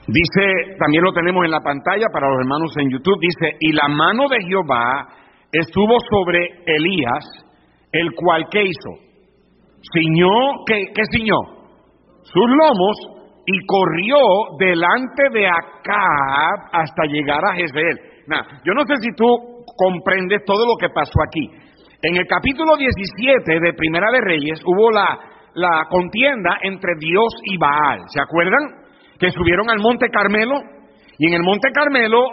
[0.07, 3.87] Dice, también lo tenemos en la pantalla para los hermanos en YouTube, dice, y la
[3.89, 5.07] mano de Jehová
[5.51, 7.25] estuvo sobre Elías,
[7.91, 9.06] el cual que hizo?
[9.93, 11.57] Ciñó, ¿qué, qué ciñó?
[12.33, 12.95] sus lomos
[13.45, 14.17] y corrió
[14.59, 17.97] delante de Acab hasta llegar a Jezreel.
[18.65, 19.25] yo no sé si tú
[19.77, 21.49] comprendes todo lo que pasó aquí.
[22.01, 25.17] En el capítulo 17 de Primera de Reyes hubo la,
[25.55, 28.01] la contienda entre Dios y Baal.
[28.09, 28.61] ¿Se acuerdan?
[29.17, 30.55] Que subieron al Monte Carmelo
[31.17, 32.27] y en el Monte Carmelo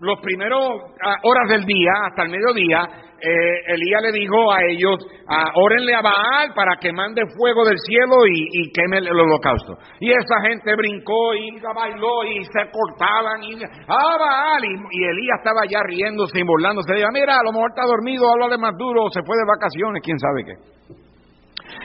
[0.00, 0.60] los primeros
[1.02, 2.86] ah, horas del día, hasta el mediodía,
[3.18, 7.78] eh, Elías le dijo a ellos, ah, órenle a Baal para que mande fuego del
[7.78, 9.72] cielo y, queme el, holocausto.
[10.00, 13.56] Y esa gente brincó y bailó y se cortaban y,
[13.88, 16.94] ah, Baal, y, Elías estaba ya riéndose y burlándose.
[16.94, 20.02] Dijo, mira, a lo mejor está dormido, habla de más duro, se fue de vacaciones,
[20.04, 20.54] quién sabe qué.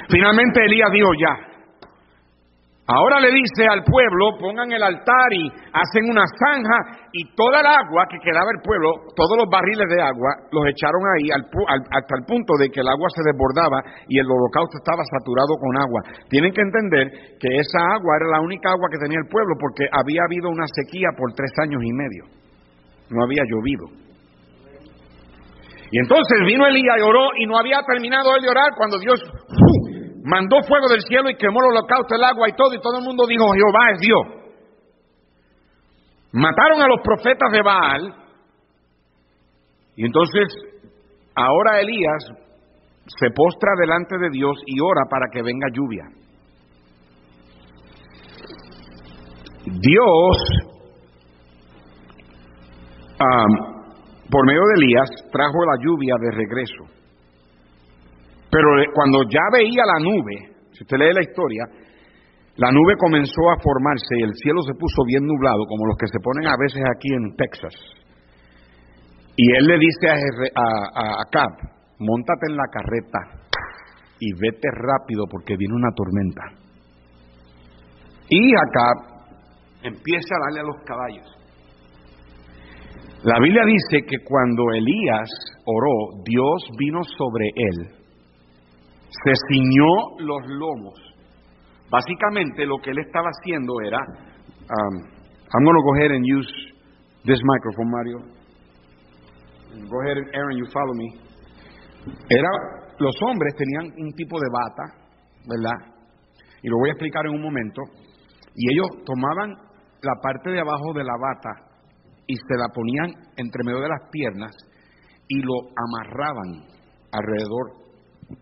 [0.10, 1.51] Finalmente Elías dijo, ya,
[2.92, 7.68] Ahora le dice al pueblo, pongan el altar y hacen una zanja y toda el
[7.68, 12.26] agua que quedaba el pueblo, todos los barriles de agua, los echaron ahí hasta el
[12.28, 13.80] punto de que el agua se desbordaba
[14.12, 16.02] y el holocausto estaba saturado con agua.
[16.28, 19.88] Tienen que entender que esa agua era la única agua que tenía el pueblo porque
[19.88, 22.24] había habido una sequía por tres años y medio.
[23.08, 23.88] No había llovido.
[25.92, 29.20] Y entonces vino Elías y oró y no había terminado él de orar cuando Dios
[30.24, 33.06] mandó fuego del cielo y quemó el holocausto, el agua y todo, y todo el
[33.06, 34.42] mundo dijo, Jehová es Dios.
[36.34, 38.16] Mataron a los profetas de Baal,
[39.96, 40.48] y entonces
[41.36, 42.24] ahora Elías
[43.06, 46.06] se postra delante de Dios y ora para que venga lluvia.
[49.66, 50.38] Dios,
[54.30, 57.01] por medio de Elías, trajo la lluvia de regreso.
[58.52, 61.64] Pero cuando ya veía la nube, si usted lee la historia,
[62.58, 66.08] la nube comenzó a formarse y el cielo se puso bien nublado, como los que
[66.08, 67.74] se ponen a veces aquí en Texas.
[69.38, 71.50] Y él le dice a, a, Acab,
[72.00, 73.20] montate en la carreta
[74.20, 76.42] y vete rápido porque viene una tormenta.
[78.28, 79.24] Y Acab
[79.84, 81.38] empieza a darle a los caballos.
[83.24, 85.30] La Biblia dice que cuando Elías
[85.66, 88.01] oró, Dios vino sobre él
[89.12, 90.96] se ciñó los lomos.
[91.90, 94.96] Básicamente lo que él estaba haciendo era, um,
[95.54, 96.48] I'm going to go ahead and use
[97.26, 98.20] this microphone, Mario.
[99.90, 101.10] Go ahead, Aaron, you follow me.
[102.30, 102.50] Era,
[103.00, 104.84] los hombres tenían un tipo de bata,
[105.48, 105.94] ¿verdad?
[106.64, 107.82] Y lo voy a explicar en un momento.
[108.56, 109.52] Y ellos tomaban
[110.02, 111.72] la parte de abajo de la bata
[112.28, 114.56] y se la ponían entre medio de las piernas
[115.28, 116.66] y lo amarraban
[117.12, 117.81] alrededor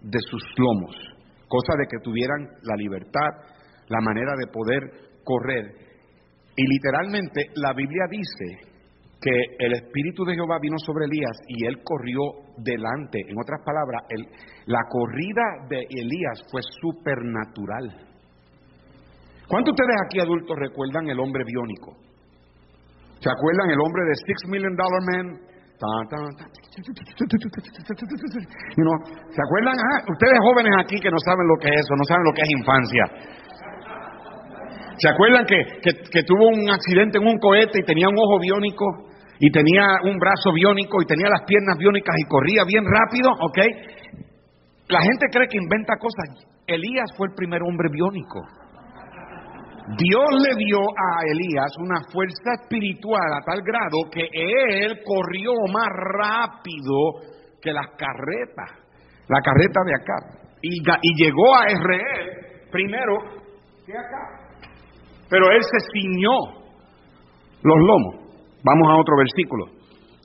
[0.02, 0.96] de sus lomos,
[1.48, 3.30] cosa de que tuvieran la libertad,
[3.88, 4.82] la manera de poder
[5.24, 5.74] correr.
[6.56, 8.70] Y literalmente la Biblia dice
[9.22, 12.22] que el Espíritu de Jehová vino sobre Elías y él corrió
[12.58, 13.20] delante.
[13.28, 14.04] En otras palabras,
[14.66, 18.10] la corrida de Elías fue supernatural.
[19.48, 21.98] ¿Cuántos de ustedes aquí adultos recuerdan el hombre biónico?
[23.20, 25.49] ¿Se acuerdan el hombre de Six Million Dollar Man?
[29.32, 29.76] ¿Se acuerdan?
[30.12, 32.50] ustedes jóvenes aquí que no saben lo que es eso, no saben lo que es
[32.52, 33.04] infancia.
[35.00, 35.64] ¿Se acuerdan que,
[36.12, 38.86] que, tuvo un accidente en un cohete y tenía un ojo biónico
[39.40, 43.32] y tenía un brazo biónico y tenía las piernas biónicas y corría bien rápido?
[43.32, 43.58] ¿Ok?
[44.90, 46.44] La gente cree que inventa cosas.
[46.68, 48.42] Elías fue el primer hombre biónico.
[49.98, 55.90] Dios le dio a Elías una fuerza espiritual a tal grado que él corrió más
[55.90, 57.26] rápido
[57.60, 58.70] que las carretas,
[59.28, 60.40] la carreta de acá.
[60.62, 63.18] Y, llegó a Israel primero
[63.86, 64.62] que acá.
[65.28, 66.38] Pero él se ciñó
[67.64, 68.16] los lomos.
[68.64, 69.66] Vamos a otro versículo.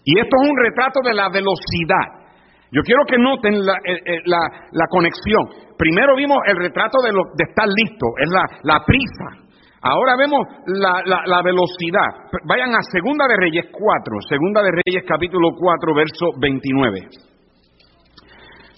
[0.05, 2.25] Y esto es un retrato de la velocidad.
[2.71, 5.73] Yo quiero que noten la, eh, eh, la, conexión.
[5.79, 9.44] Primero vimos el retrato de, lo, de estar listo, es la, la prisa,
[9.87, 12.09] Ahora vemos la, velocidad.
[12.49, 17.01] Vayan a Segunda de Reyes 4, Segunda de Reyes capítulo 4, verso 29.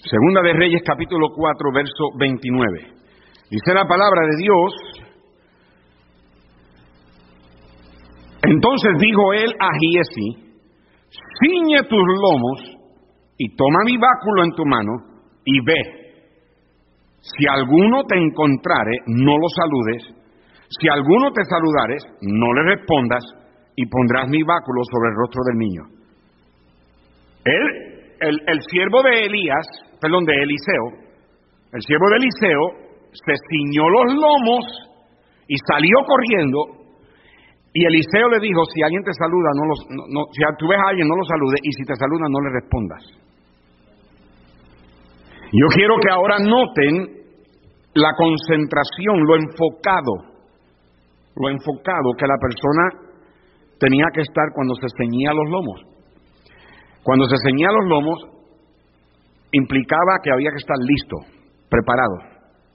[0.03, 2.79] Segunda de Reyes capítulo 4, verso 29.
[3.49, 4.73] Dice la palabra de Dios.
[8.43, 10.59] Entonces dijo él a Giesi,
[11.39, 12.59] ciñe tus lomos
[13.37, 14.91] y toma mi báculo en tu mano
[15.45, 15.81] y ve.
[17.21, 20.16] Si alguno te encontrare, no lo saludes.
[20.69, 23.23] Si alguno te saludares, no le respondas
[23.75, 25.83] y pondrás mi báculo sobre el rostro del niño.
[27.45, 29.65] Él, el, siervo de Elías,
[30.01, 30.85] perdón, de Eliseo,
[31.71, 32.63] el siervo de Eliseo
[33.13, 34.65] se ciñó los lomos
[35.47, 36.59] y salió corriendo.
[37.73, 40.89] Y Eliseo le dijo, si alguien te saluda, no, los, no, si tú ves a
[40.89, 43.03] alguien, no lo salude, y si te saluda, no le respondas.
[45.53, 47.17] Yo quiero que ahora noten
[47.93, 50.36] la concentración, lo enfocado,
[51.39, 53.07] lo enfocado que la persona
[53.79, 55.81] tenía que estar cuando se ceñía los lomos.
[57.03, 58.19] Cuando se ceñía los lomos,
[59.51, 61.17] implicaba que había que estar listo,
[61.69, 62.17] preparado.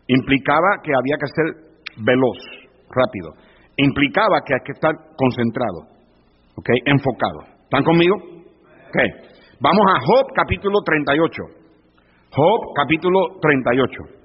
[0.06, 1.46] Implicaba que había que ser
[2.04, 2.38] veloz,
[2.90, 3.34] rápido.
[3.76, 5.88] Implicaba que hay que estar concentrado,
[6.56, 6.68] ¿ok?
[6.86, 7.40] Enfocado.
[7.64, 8.16] ¿Están conmigo?
[8.16, 8.98] Ok.
[9.60, 11.42] Vamos a Job capítulo 38.
[12.30, 14.21] Job capítulo 38.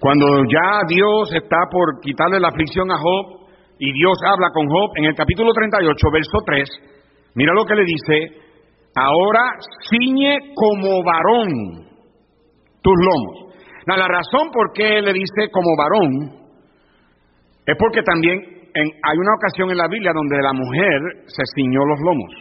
[0.00, 3.46] Cuando ya Dios está por quitarle la aflicción a Job
[3.78, 6.68] y Dios habla con Job en el capítulo 38, verso 3,
[7.34, 8.40] mira lo que le dice,
[8.96, 9.42] ahora
[9.90, 11.84] ciñe como varón
[12.80, 13.54] tus lomos.
[13.84, 16.40] la razón por qué le dice como varón
[17.66, 18.38] es porque también
[18.74, 22.32] hay una ocasión en la Biblia donde la mujer se ciñó los lomos.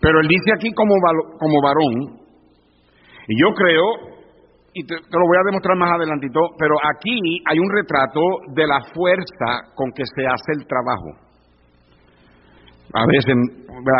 [0.00, 0.94] Pero él dice aquí como,
[1.38, 2.18] como varón,
[3.28, 4.11] y yo creo,
[4.74, 8.20] y te, lo voy a demostrar más adelantito, pero aquí hay un retrato
[8.54, 11.10] de la fuerza con que se hace el trabajo.
[12.94, 13.34] A veces,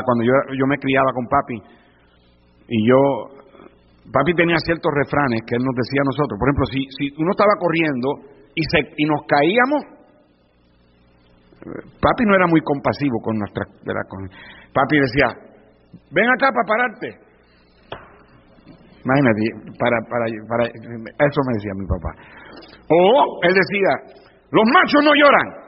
[0.05, 1.57] cuando yo, yo me criaba con papi,
[2.69, 2.97] y yo
[4.11, 6.35] Papi tenía ciertos refranes que él nos decía a nosotros.
[6.35, 8.09] Por ejemplo, si, si uno estaba corriendo
[8.55, 9.81] y, se, y nos caíamos,
[12.03, 13.63] papi no era muy compasivo con nuestra...
[14.75, 15.29] papi decía,
[16.11, 17.32] ven acá para pararte.
[19.03, 19.43] Imagínate,
[19.79, 22.15] para, para, para, eso me decía mi papá.
[22.87, 25.63] O él decía, los machos no lloran.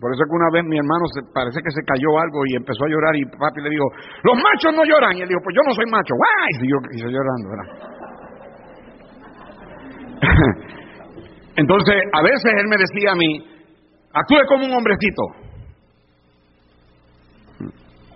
[0.00, 2.84] Por eso que una vez mi hermano se, parece que se cayó algo y empezó
[2.84, 3.88] a llorar y papi le dijo,
[4.24, 5.16] los machos no lloran.
[5.16, 6.12] Y él dijo, pues yo no soy macho.
[6.16, 6.52] ¡Guay!
[6.60, 7.68] Y yo y llorando, ¿verdad?
[11.56, 13.40] Entonces, a veces él me decía a mí,
[14.12, 15.22] actúe como un hombrecito.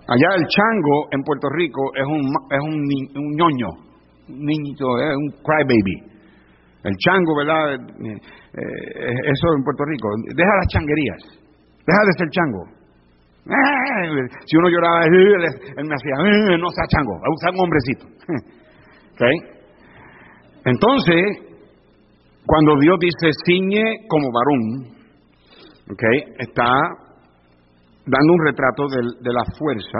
[0.07, 2.21] Allá el chango en Puerto Rico es un,
[2.51, 2.77] es un,
[3.15, 3.90] un ñoño,
[4.39, 6.09] niñito, es un crybaby.
[6.83, 7.75] El chango, ¿verdad?
[7.75, 8.17] Eh,
[8.53, 10.09] eh, eso en Puerto Rico.
[10.35, 11.23] Deja las changuerías.
[11.85, 12.67] Deja de ser chango.
[13.41, 16.13] Eh, si uno lloraba, él me hacía,
[16.53, 18.05] eh, no sea chango, usar un hombrecito.
[20.65, 21.23] Entonces,
[22.45, 24.93] cuando Dios dice ciñe como varón,
[26.37, 26.71] está
[28.05, 29.97] dando un retrato de, la fuerza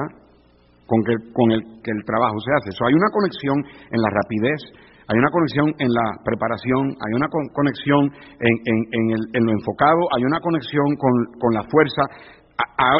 [0.92, 2.76] con, que, con el que el trabajo se hace.
[2.76, 4.60] So, hay una conexión en la rapidez,
[5.08, 10.84] hay una conexión en la preparación, hay una conexión en, lo enfocado, hay una conexión
[11.00, 12.04] con, la fuerza.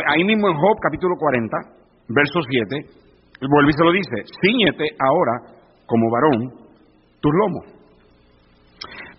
[0.08, 1.52] ahí mismo en Job capítulo 40,
[2.16, 6.48] verso 7, vuelve y se lo dice, ciñete ahora como varón
[7.20, 7.66] tus lomos.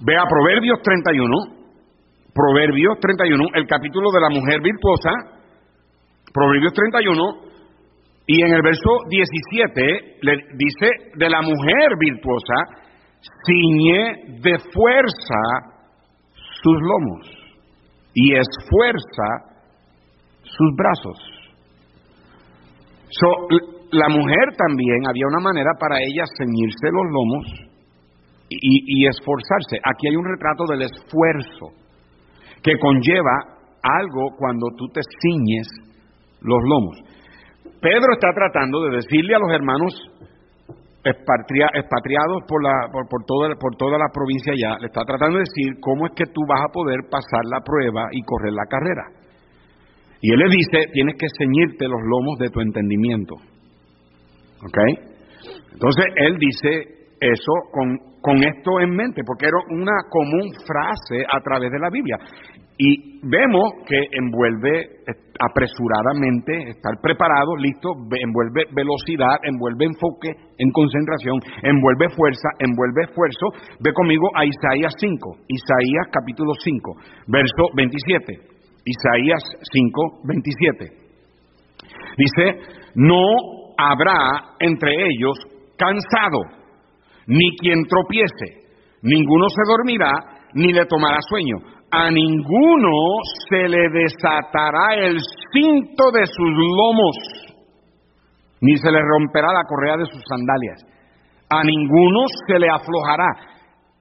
[0.01, 1.29] Ve a Proverbios 31,
[2.33, 5.13] Proverbios 31, el capítulo de la mujer virtuosa,
[6.33, 7.53] Proverbios 31,
[8.27, 12.83] y en el verso 17 le dice de la mujer virtuosa,
[13.47, 15.43] ciñe de fuerza
[16.63, 17.27] sus lomos
[18.15, 19.59] y esfuerza
[20.43, 21.19] sus brazos.
[23.11, 23.29] So,
[23.91, 27.47] la mujer también había una manera para ella ceñirse los lomos
[28.49, 29.79] y, y esforzarse.
[29.85, 31.83] Aquí hay un retrato del esfuerzo
[32.63, 33.53] que conlleva
[33.83, 35.69] algo cuando tú te ciñes
[36.41, 36.97] los lomos.
[37.83, 39.93] Pedro está tratando de decirle a los hermanos
[41.05, 46.43] expatriados por, toda la provincia ya, le está tratando de decir cómo es que tú
[46.47, 49.03] vas a poder pasar la prueba y correr la carrera.
[50.21, 53.35] Y él le dice, tienes que ceñirte los lomos de tu entendimiento.
[54.63, 54.79] ¿Ok?
[55.73, 61.41] Entonces él dice eso con, con esto en mente, porque era una común frase a
[61.41, 62.17] través de la Biblia.
[62.85, 65.07] Y vemos que envuelve
[65.39, 73.47] apresuradamente, estar preparado, listo, envuelve velocidad, envuelve enfoque en concentración, envuelve fuerza, envuelve esfuerzo.
[73.79, 76.93] Ve conmigo a Isaías 5, Isaías capítulo 5,
[77.29, 78.51] verso 27.
[78.85, 80.91] Isaías 5, 27.
[82.19, 82.67] Dice,
[82.97, 83.31] no
[83.79, 85.39] habrá entre ellos
[85.79, 86.41] cansado,
[87.29, 88.67] ni quien tropiece,
[89.03, 90.11] ninguno se dormirá,
[90.55, 93.21] ni le tomará sueño a ninguno
[93.51, 95.19] se le desatará el
[95.53, 97.17] cinto de sus lomos,
[98.63, 100.89] ni se le romperá la correa de sus sandalias.
[101.51, 103.29] a ninguno se le aflojará,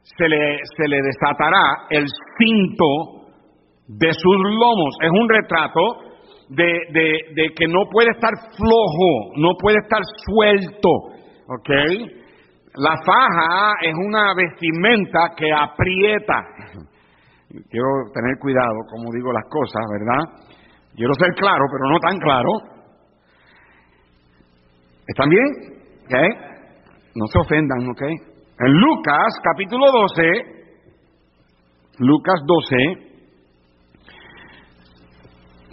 [0.03, 2.05] se le, se le desatará el
[2.37, 2.85] cinto
[3.89, 4.95] de sus lomos.
[5.01, 5.81] Es un retrato
[6.47, 10.89] de, de, de, que no puede estar flojo, no puede estar suelto,
[11.45, 11.69] ¿ok?
[12.75, 16.50] La faja es una vestimenta que aprieta.
[17.69, 20.23] Quiero tener cuidado, como digo las cosas, ¿verdad?
[20.95, 22.49] Quiero ser claro, pero no tan claro.
[25.05, 25.45] ¿Están bien?
[26.05, 26.15] ¿Ok?
[27.15, 28.01] No se ofendan, ¿ok?
[28.59, 30.23] En Lucas capítulo 12,
[31.99, 32.77] Lucas 12,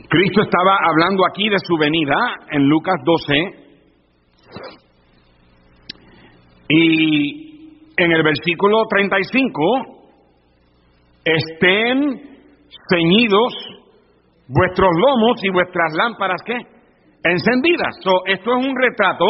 [0.09, 2.17] Cristo estaba hablando aquí de su venida
[2.51, 3.35] en Lucas 12
[6.71, 9.98] y en el versículo 35
[11.25, 12.29] estén
[12.91, 13.53] ceñidos
[14.49, 16.57] vuestros lomos y vuestras lámparas, ¿qué?
[17.25, 17.97] Encendidas.
[18.27, 19.27] esto es un retrato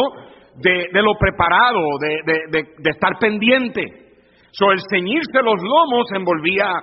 [0.61, 3.83] de, lo preparado, de, de, estar pendiente.
[4.51, 6.73] So, el ceñirse los lomos envolvía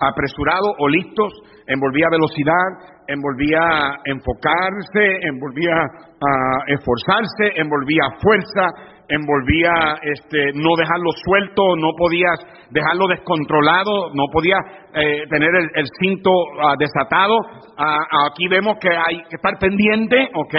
[0.00, 1.32] apresurado o listos,
[1.66, 11.90] envolvía velocidad, envolvía enfocarse, envolvía uh, esforzarse, envolvía fuerza, envolvía este, no dejarlo suelto, no
[11.96, 12.38] podías
[12.70, 14.60] dejarlo descontrolado, no podías
[14.94, 16.30] eh, tener el, cinto
[16.62, 17.36] ah, desatado.
[17.76, 17.98] Ah,
[18.30, 20.54] aquí vemos que hay que estar pendiente, ¿ok?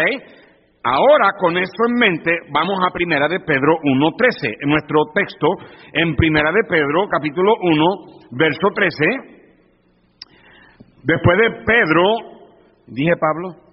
[0.86, 4.58] Ahora, con eso en mente, vamos a Primera de Pedro 1.13.
[4.62, 5.48] En nuestro texto,
[5.94, 7.86] en Primera de Pedro, capítulo 1,
[8.32, 9.06] verso 13.
[11.04, 12.33] Después de Pedro,
[12.88, 13.64] dije Pablo,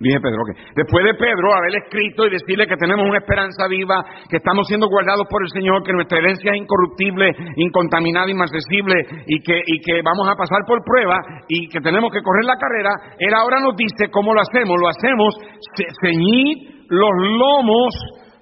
[0.00, 0.50] Dije Pedro, ok.
[0.76, 4.86] Después de Pedro haber escrito y decirle que tenemos una esperanza viva, que estamos siendo
[4.86, 8.94] guardados por el Señor, que nuestra herencia es incorruptible, incontaminada, inaccesible
[9.26, 11.18] y que, y que vamos a pasar por prueba
[11.48, 14.78] y que tenemos que correr la carrera, Él ahora nos dice cómo lo hacemos.
[14.78, 15.34] Lo hacemos
[16.00, 17.90] ceñid los lomos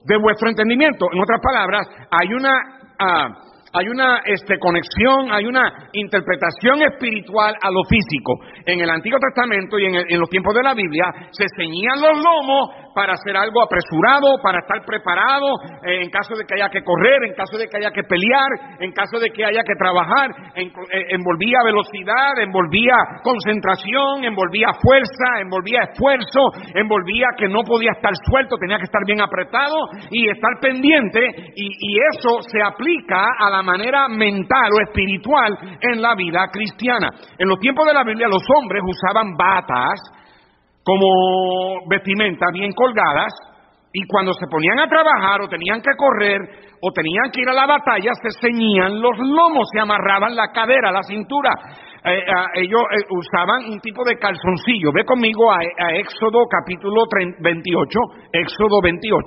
[0.04, 1.06] de vuestro entendimiento.
[1.10, 2.52] En otras palabras, hay una...
[2.98, 3.28] Ah,
[3.76, 8.32] hay una este, conexión, hay una interpretación espiritual a lo físico.
[8.66, 12.70] En el Antiguo Testamento y en, los tiempos de la Biblia se ceñían los lomos
[12.92, 15.54] para hacer algo apresurado, para estar preparado
[15.84, 18.80] eh, en caso de que haya que correr, en caso de que haya que pelear,
[18.80, 20.30] en caso de que haya que trabajar.
[20.56, 20.66] Eh,
[21.10, 28.78] envolvía velocidad, envolvía concentración, envolvía fuerza, envolvía esfuerzo, envolvía que no podía estar suelto, tenía
[28.78, 29.76] que estar bien apretado
[30.10, 31.20] y estar pendiente.
[31.54, 37.10] Y, y eso se aplica a la manera mental o espiritual en la vida cristiana.
[37.38, 40.00] En los tiempos de la Biblia los hombres usaban batas
[40.82, 43.32] como vestimentas bien colgadas
[43.92, 46.40] y cuando se ponían a trabajar o tenían que correr
[46.80, 50.92] o tenían que ir a la batalla se ceñían los lomos, se amarraban la cadera,
[50.92, 51.50] la cintura.
[52.04, 52.22] Eh,
[52.54, 54.92] ellos eh, usaban un tipo de calzoncillo.
[54.92, 57.04] Ve conmigo a, a Éxodo capítulo
[57.40, 57.98] 28,
[58.32, 59.26] Éxodo 28.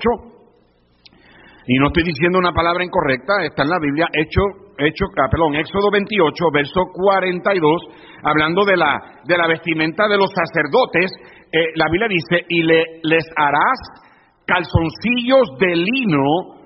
[1.66, 4.40] Y no estoy diciendo una palabra incorrecta, está en la Biblia, hecho,
[4.86, 7.82] hecho, ah, perdón, Éxodo 28, verso 42,
[8.22, 11.10] hablando de la, de la vestimenta de los sacerdotes,
[11.52, 13.78] eh, la Biblia dice, y le, les harás
[14.46, 16.60] calzoncillos de lino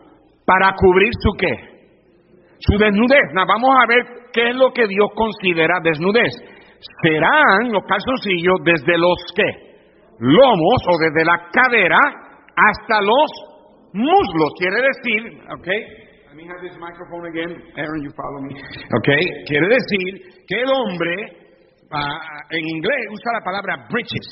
[0.47, 1.53] para cubrir su qué?
[2.59, 3.33] Su desnudez.
[3.35, 6.33] vamos a ver qué es lo que Dios considera desnudez.
[7.03, 9.75] Serán los calzoncillos desde los qué?
[10.19, 11.99] Lomos o desde la cadera
[12.57, 13.31] hasta los
[13.93, 14.53] muslos.
[14.59, 15.69] Quiere decir, ok,
[16.35, 17.55] let me have this microphone again.
[17.79, 18.59] Aaron, you follow me.
[18.99, 19.09] Ok,
[19.47, 21.15] quiere decir que el hombre,
[21.95, 22.19] uh,
[22.51, 24.27] en inglés, usa la palabra breeches.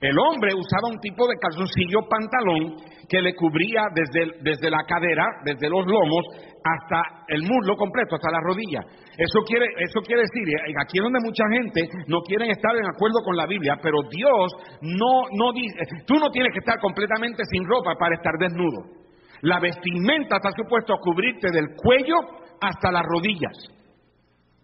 [0.00, 2.76] El hombre usaba un tipo de calzoncillo pantalón
[3.08, 6.24] que le cubría desde, desde la cadera, desde los lomos,
[6.64, 8.80] hasta el muslo completo, hasta la rodilla.
[9.16, 12.86] Eso quiere, eso quiere decir, eh, aquí es donde mucha gente no quiere estar en
[12.88, 17.44] acuerdo con la Biblia, pero Dios no, no dice, tú no tienes que estar completamente
[17.52, 19.05] sin ropa para estar desnudo.
[19.42, 22.16] La vestimenta está supuesto a cubrirte del cuello
[22.60, 23.56] hasta las rodillas.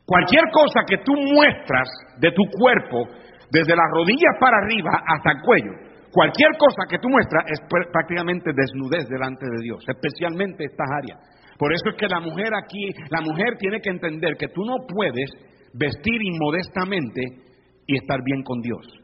[0.04, 3.08] Cualquier cosa que tú muestras de tu cuerpo,
[3.50, 5.72] desde las rodillas para arriba hasta el cuello,
[6.12, 7.60] cualquier cosa que tú muestras es
[7.92, 11.18] prácticamente desnudez delante de Dios, especialmente estas áreas.
[11.58, 14.76] Por eso es que la mujer aquí, la mujer tiene que entender que tú no
[14.88, 15.30] puedes
[15.74, 17.22] vestir inmodestamente
[17.86, 19.02] y estar bien con Dios.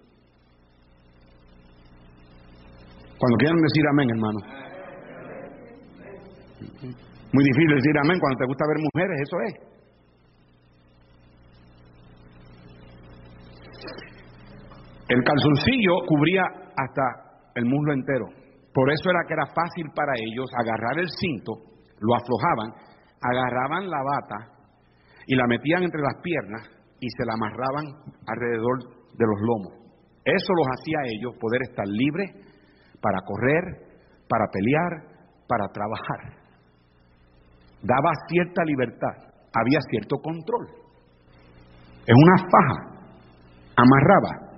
[3.19, 4.58] Cuando quieran decir amén, hermano.
[7.33, 9.55] Muy difícil decir amén cuando te gusta ver mujeres, eso es.
[15.09, 16.43] El calzoncillo cubría
[16.77, 17.03] hasta
[17.55, 18.27] el muslo entero.
[18.75, 21.69] Por eso era que era fácil para ellos agarrar el cinto
[22.01, 22.71] lo aflojaban,
[23.21, 24.39] agarraban la bata
[25.27, 26.63] y la metían entre las piernas
[27.01, 27.87] y se la amarraban
[28.27, 28.79] alrededor
[29.15, 29.73] de los lomos.
[30.25, 32.31] Eso los hacía a ellos poder estar libres
[33.01, 33.65] para correr,
[34.29, 36.38] para pelear, para trabajar.
[37.83, 39.15] Daba cierta libertad,
[39.55, 40.67] había cierto control.
[42.07, 42.99] Es una faja,
[43.77, 44.49] amarraba.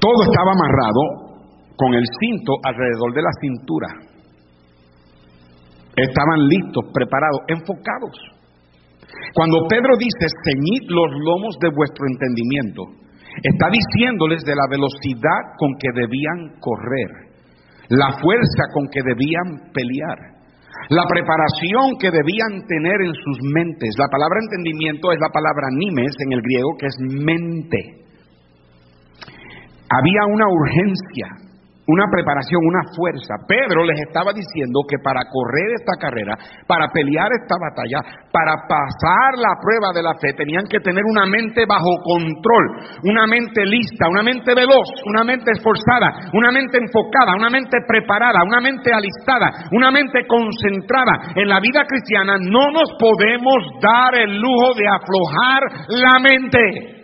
[0.00, 1.40] Todo estaba amarrado
[1.76, 3.88] con el cinto alrededor de la cintura.
[5.96, 8.16] Estaban listos, preparados, enfocados.
[9.34, 12.82] Cuando Pedro dice, ceñid los lomos de vuestro entendimiento,
[13.42, 17.29] está diciéndoles de la velocidad con que debían correr
[17.90, 20.18] la fuerza con que debían pelear,
[20.90, 23.94] la preparación que debían tener en sus mentes.
[23.98, 27.78] La palabra entendimiento es la palabra nimes en el griego, que es mente.
[29.90, 31.49] Había una urgencia,
[31.90, 33.34] una preparación, una fuerza.
[33.46, 37.98] Pedro les estaba diciendo que para correr esta carrera, para pelear esta batalla,
[38.30, 42.64] para pasar la prueba de la fe, tenían que tener una mente bajo control,
[43.04, 48.42] una mente lista, una mente veloz, una mente esforzada, una mente enfocada, una mente preparada,
[48.44, 51.34] una mente alistada, una mente concentrada.
[51.34, 56.99] En la vida cristiana no nos podemos dar el lujo de aflojar la mente.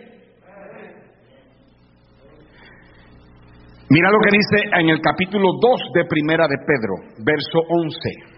[3.89, 8.37] Mira lo que dice en el capítulo 2 de Primera de Pedro, verso 11.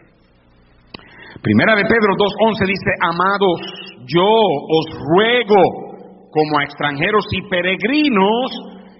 [1.42, 3.60] Primera de Pedro 2.11 dice, amados,
[4.06, 8.52] yo os ruego como a extranjeros y peregrinos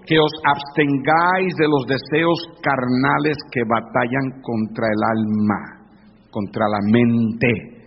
[0.06, 5.86] que os abstengáis de los deseos carnales que batallan contra el alma,
[6.32, 7.86] contra la mente.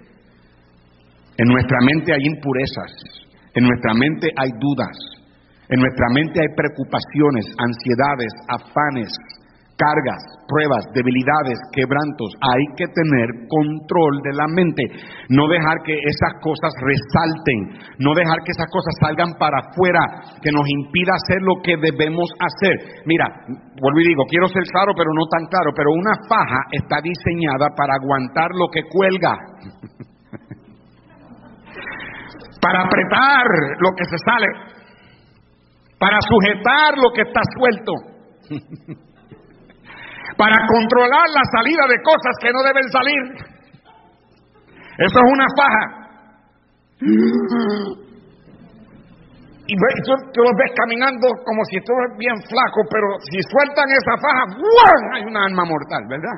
[1.35, 2.91] En nuestra mente hay impurezas,
[3.55, 4.95] en nuestra mente hay dudas,
[5.69, 9.09] en nuestra mente hay preocupaciones, ansiedades, afanes,
[9.77, 12.35] cargas, pruebas, debilidades, quebrantos.
[12.41, 14.83] Hay que tener control de la mente.
[15.29, 17.79] No dejar que esas cosas resalten.
[17.99, 20.03] No dejar que esas cosas salgan para afuera,
[20.41, 23.03] que nos impida hacer lo que debemos hacer.
[23.05, 23.25] Mira,
[23.81, 27.69] vuelvo y digo, quiero ser claro, pero no tan claro, pero una faja está diseñada
[27.75, 29.33] para aguantar lo que cuelga.
[32.61, 33.43] para apretar
[33.79, 34.47] lo que se sale
[36.03, 37.93] para sujetar lo que está suelto,
[40.37, 43.23] para controlar la salida de cosas que no deben salir.
[44.99, 45.85] Eso es una faja.
[49.65, 54.43] Y tú, los ves caminando como si estuvieras bien flaco, pero si sueltan esa faja,
[55.13, 56.37] hay una alma mortal, ¿verdad?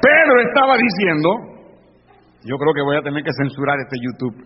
[0.00, 1.57] Pedro estaba diciendo
[2.48, 4.40] yo creo que voy a tener que censurar este YouTube.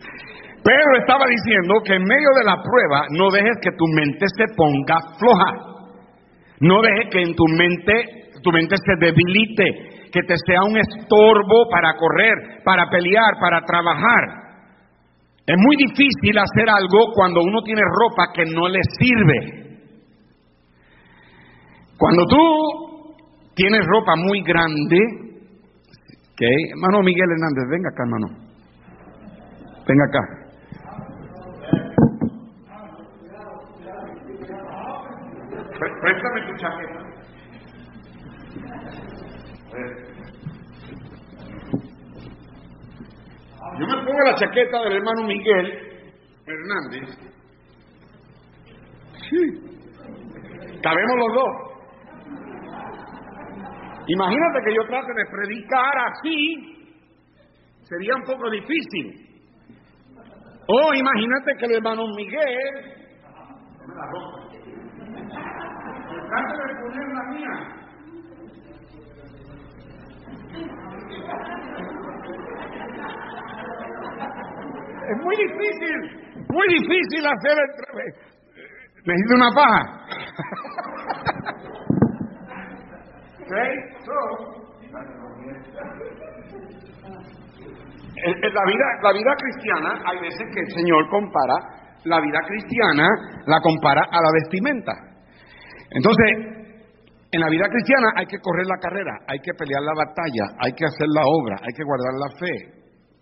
[0.65, 4.47] Pero estaba diciendo que en medio de la prueba no dejes que tu mente se
[4.57, 5.53] ponga floja.
[6.59, 11.71] No dejes que en tu mente tu mente se debilite, que te sea un estorbo
[11.71, 14.43] para correr, para pelear, para trabajar.
[15.47, 19.63] Es muy difícil hacer algo cuando uno tiene ropa que no le sirve.
[21.97, 24.99] Cuando tú tienes ropa muy grande,
[26.41, 28.27] Hermano Miguel Hernández, venga acá, hermano.
[29.87, 30.43] Venga acá.
[36.01, 37.03] Préstame tu chaqueta.
[43.79, 45.67] Yo me pongo la chaqueta del hermano Miguel
[46.47, 47.19] Hernández.
[49.31, 49.43] Sí.
[50.83, 51.72] Cabemos los dos.
[54.07, 56.99] Imagínate que yo trate de predicar así,
[57.83, 59.29] sería un poco difícil.
[60.67, 62.97] O imagínate que el hermano Miguel.
[66.29, 67.83] Trate de poner la mía.
[75.11, 75.97] Es muy difícil,
[76.49, 77.69] muy difícil hacer el...
[79.05, 79.83] Necesito una paja.
[88.23, 91.55] La, vida, la vida cristiana, hay veces que el Señor compara
[92.05, 93.07] la vida cristiana,
[93.47, 94.93] la compara a la vestimenta.
[95.91, 96.27] Entonces,
[97.31, 100.73] en la vida cristiana hay que correr la carrera, hay que pelear la batalla, hay
[100.73, 102.55] que hacer la obra, hay que guardar la fe,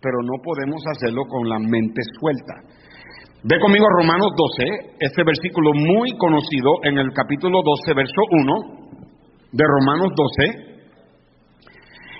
[0.01, 2.55] pero no podemos hacerlo con la mente suelta.
[3.43, 8.80] Ve conmigo Romanos 12, este versículo muy conocido en el capítulo 12, verso 1
[9.51, 10.71] de Romanos 12.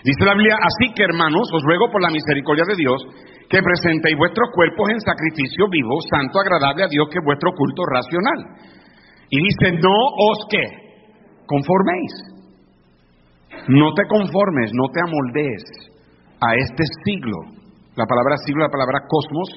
[0.03, 3.01] Dice la Biblia, así que hermanos, os ruego por la misericordia de Dios
[3.49, 7.83] que presentéis vuestros cuerpos en sacrificio vivo, santo, agradable a Dios, que es vuestro culto
[7.83, 8.39] racional.
[9.29, 10.63] Y dice, no os que
[11.45, 12.13] conforméis.
[13.67, 15.63] No te conformes, no te amoldees
[16.39, 17.37] a este siglo.
[17.95, 19.49] La palabra siglo, la palabra cosmos,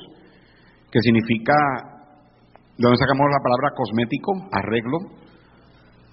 [0.91, 1.55] que significa,
[2.77, 4.33] ¿de dónde sacamos la palabra cosmético?
[4.51, 4.99] Arreglo.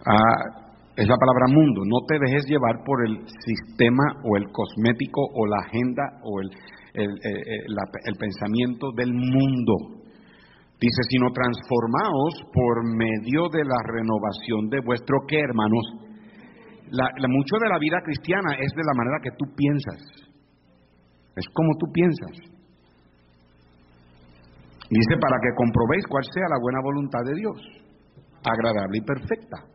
[0.05, 1.81] Ah, Es la palabra mundo.
[1.85, 6.49] No te dejes llevar por el sistema o el cosmético o la agenda o el,
[6.93, 7.09] el,
[8.05, 10.01] el pensamiento del mundo.
[10.81, 15.85] Dice, sino transformaos por medio de la renovación de vuestro qué, hermanos.
[16.89, 20.01] La, mucho de la vida cristiana es de la manera que tú piensas.
[21.37, 22.35] Es como tú piensas.
[24.89, 27.57] Dice, para que comprobéis cuál sea la buena voluntad de Dios,
[28.43, 29.70] agradable y perfecta.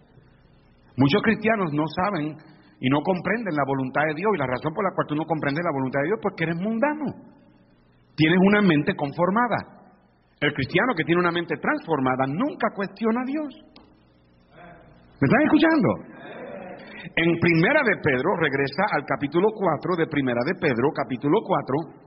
[0.96, 2.36] Muchos cristianos no saben
[2.80, 5.24] y no comprenden la voluntad de Dios y la razón por la cual tú no
[5.24, 7.04] comprendes la voluntad de Dios es porque eres mundano.
[8.16, 9.56] Tienes una mente conformada.
[10.40, 13.48] El cristiano que tiene una mente transformada nunca cuestiona a Dios.
[15.20, 15.88] ¿Me están escuchando?
[17.16, 22.06] En Primera de Pedro, regresa al capítulo 4 de Primera de Pedro, capítulo 4.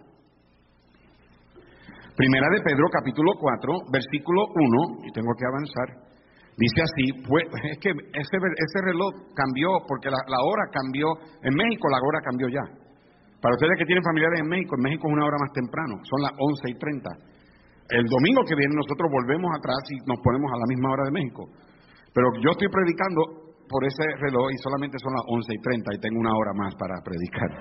[2.15, 6.08] Primera de Pedro, capítulo 4, versículo 1, y tengo que avanzar.
[6.59, 11.07] Dice así, pues, es que ese, ese reloj cambió porque la, la, hora cambió,
[11.39, 12.65] en México la hora cambió ya.
[13.39, 16.19] Para ustedes que tienen familiares en México, en México es una hora más temprano, son
[16.19, 17.95] las 11 y 30.
[17.95, 21.15] El domingo que viene nosotros volvemos atrás y nos ponemos a la misma hora de
[21.15, 21.47] México.
[22.11, 25.99] Pero yo estoy predicando por ese reloj y solamente son las 11 y 30 y
[26.03, 27.47] tengo una hora más para predicar.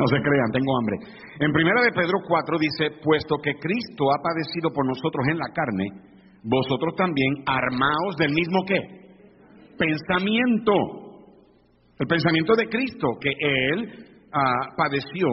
[0.00, 0.96] no se crean, tengo hambre.
[1.44, 5.52] En primera de Pedro 4 dice, puesto que Cristo ha padecido por nosotros en la
[5.52, 6.13] carne,
[6.44, 8.80] vosotros también armaos del mismo qué?
[9.78, 10.72] Pensamiento.
[11.98, 13.88] El pensamiento de Cristo, que Él
[14.32, 15.28] ah, padeció,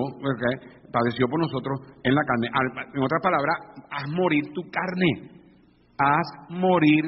[0.91, 2.47] padeció por nosotros en la carne.
[2.93, 3.53] En otra palabra,
[3.91, 5.41] haz morir tu carne.
[5.97, 7.03] Haz morir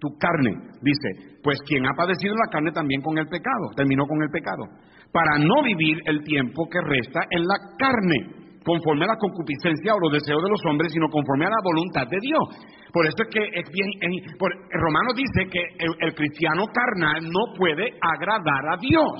[0.00, 0.50] tu carne.
[0.80, 4.64] Dice, pues quien ha padecido la carne también con el pecado, terminó con el pecado,
[5.12, 10.00] para no vivir el tiempo que resta en la carne conforme a la concupiscencia o
[10.00, 12.46] los deseos de los hombres, sino conforme a la voluntad de Dios.
[12.92, 13.90] Por eso es que es bien,
[14.38, 19.18] por, Romano dice que el, cristiano carnal no puede agradar a Dios.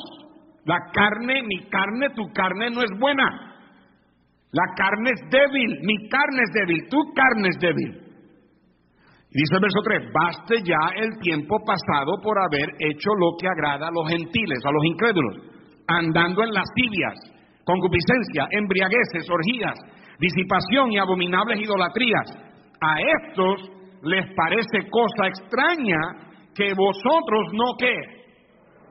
[0.65, 3.25] La carne, mi carne, tu carne no es buena.
[4.53, 8.03] La carne es débil, mi carne es débil, tu carne es débil.
[9.33, 13.49] Y dice el verso 3, baste ya el tiempo pasado por haber hecho lo que
[13.49, 15.37] agrada a los gentiles, a los incrédulos,
[15.89, 17.32] andando en las tibias
[17.65, 19.79] concupiscencia, embriagueces, orgías,
[20.19, 22.27] disipación y abominables idolatrías.
[22.81, 23.71] A estos
[24.03, 25.99] les parece cosa extraña
[26.55, 28.22] que vosotros no que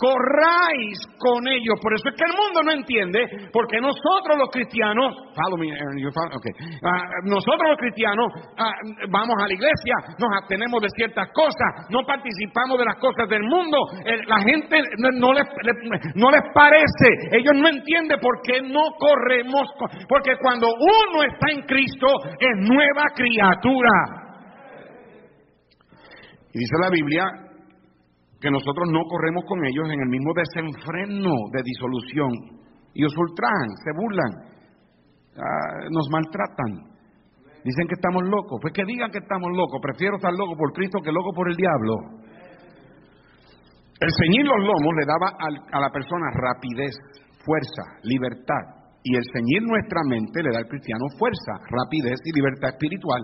[0.01, 1.77] corráis con ellos.
[1.77, 3.21] Por eso es que el mundo no entiende,
[3.53, 6.53] porque nosotros los cristianos, follow me, Aaron, okay.
[6.81, 8.25] Ah, nosotros los cristianos
[8.57, 8.73] ah,
[9.13, 13.45] vamos a la iglesia, nos abstenemos de ciertas cosas, no participamos de las cosas del
[13.45, 13.77] mundo.
[14.25, 15.45] la gente no les,
[16.15, 19.69] no les parece, ellos no entienden por qué no corremos,
[20.09, 22.07] porque cuando uno está en Cristo
[22.39, 23.93] es nueva criatura.
[26.53, 27.50] Y dice la Biblia
[28.41, 32.31] que nosotros no corremos con ellos en el mismo desenfreno de disolución.
[32.93, 34.31] Ellos ultrajan, se burlan,
[35.37, 36.91] ah, nos maltratan.
[37.63, 38.57] Dicen que estamos locos.
[38.59, 39.79] Pues que digan que estamos locos.
[39.81, 41.93] Prefiero estar loco por Cristo que loco por el diablo.
[44.01, 46.97] El ceñir los lomos le daba a la persona rapidez,
[47.45, 48.81] fuerza, libertad.
[49.03, 53.21] Y el ceñir nuestra mente le da al cristiano fuerza, rapidez y libertad espiritual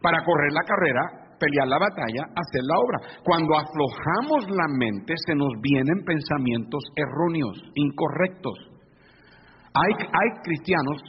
[0.00, 2.98] para correr la carrera pelear la batalla, hacer la obra.
[3.24, 8.58] Cuando aflojamos la mente, se nos vienen pensamientos erróneos, incorrectos.
[9.74, 11.02] Hay, hay cristianos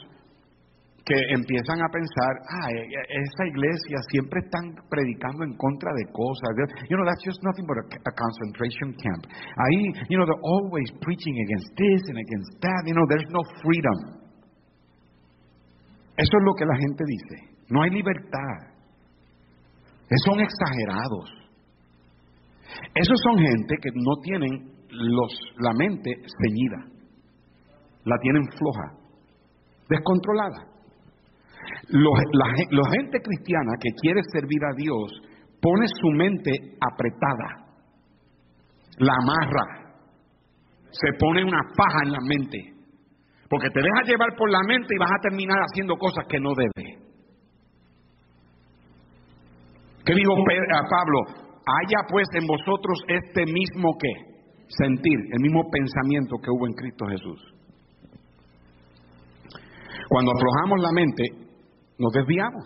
[1.06, 6.04] que empiezan a pensar, ah, e, e, esa iglesia siempre están predicando en contra de
[6.10, 6.50] cosas.
[6.90, 9.22] You know, that's just nothing but a, a, concentration camp.
[9.30, 12.82] Ahí, you know, they're always preaching against this and against that.
[12.90, 13.98] You know, there's no freedom.
[16.18, 17.54] Eso es lo que la gente dice.
[17.70, 18.75] No hay libertad.
[20.24, 21.36] Son exagerados.
[22.94, 26.10] Esos son gente que no tienen los, la mente
[26.42, 26.84] ceñida,
[28.04, 28.92] la tienen floja,
[29.88, 30.64] descontrolada.
[31.90, 35.12] la, gente cristiana que quiere servir a Dios
[35.60, 36.50] pone su mente
[36.80, 37.66] apretada,
[38.98, 39.96] la amarra,
[40.90, 42.58] se pone una paja en la mente,
[43.50, 46.50] porque te deja llevar por la mente y vas a terminar haciendo cosas que no
[46.54, 47.05] debe.
[50.06, 51.18] ¿Qué dijo Pablo?
[51.66, 54.36] Haya pues en vosotros este mismo que
[54.68, 57.42] sentir, el mismo pensamiento que hubo en Cristo Jesús.
[60.08, 61.24] Cuando aflojamos la mente,
[61.98, 62.64] nos desviamos.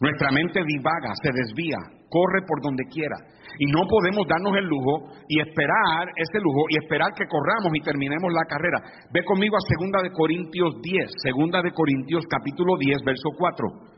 [0.00, 1.78] Nuestra mente divaga, se desvía,
[2.10, 3.14] corre por donde quiera.
[3.60, 7.80] Y no podemos darnos el lujo y esperar ese lujo y esperar que corramos y
[7.80, 9.06] terminemos la carrera.
[9.14, 13.91] Ve conmigo a segunda de Corintios 10, segunda de Corintios capítulo 10, verso 4.